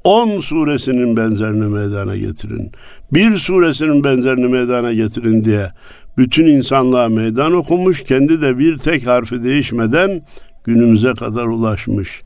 10 0.06 0.39
suresinin 0.39 1.18
benzerini 1.18 1.65
meydana 1.65 2.18
getirin. 2.18 2.72
Bir 3.13 3.39
suresinin 3.39 4.04
benzerini 4.04 4.48
meydana 4.48 4.94
getirin 4.94 5.44
diye 5.44 5.72
bütün 6.18 6.46
insanlığa 6.46 7.10
meydan 7.10 7.54
okumuş, 7.54 8.04
kendi 8.04 8.41
de 8.41 8.58
bir 8.58 8.78
tek 8.78 9.08
harfi 9.08 9.44
değişmeden 9.44 10.22
günümüze 10.63 11.13
kadar 11.13 11.46
ulaşmış. 11.46 12.22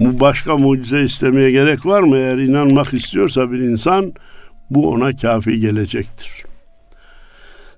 Bu 0.00 0.20
başka 0.20 0.56
mucize 0.56 1.02
istemeye 1.02 1.50
gerek 1.50 1.86
var 1.86 2.00
mı? 2.02 2.16
Eğer 2.16 2.38
inanmak 2.38 2.94
istiyorsa 2.94 3.52
bir 3.52 3.58
insan 3.58 4.12
bu 4.70 4.90
ona 4.90 5.16
kafi 5.16 5.60
gelecektir. 5.60 6.30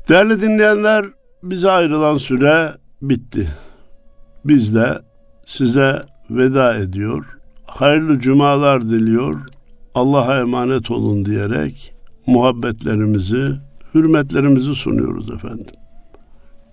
Değerli 0.08 0.42
dinleyenler, 0.42 1.04
bize 1.42 1.70
ayrılan 1.70 2.18
süre 2.18 2.72
bitti. 3.02 3.48
Biz 4.44 4.74
de 4.74 4.98
size 5.46 6.00
veda 6.30 6.76
ediyor. 6.76 7.24
Hayırlı 7.74 8.18
cumalar 8.18 8.82
diliyor. 8.82 9.40
Allah'a 9.94 10.40
emanet 10.40 10.90
olun 10.90 11.24
diyerek 11.24 11.94
muhabbetlerimizi, 12.26 13.48
hürmetlerimizi 13.94 14.74
sunuyoruz 14.74 15.30
efendim. 15.30 15.74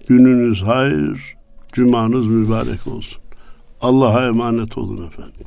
Gününüz 0.08 0.62
hayır, 0.62 1.36
cumanız 1.74 2.28
mübarek 2.28 2.88
olsun. 2.88 3.24
Allah'a 3.82 4.28
emanet 4.28 4.78
olun 4.78 5.08
efendim. 5.08 5.46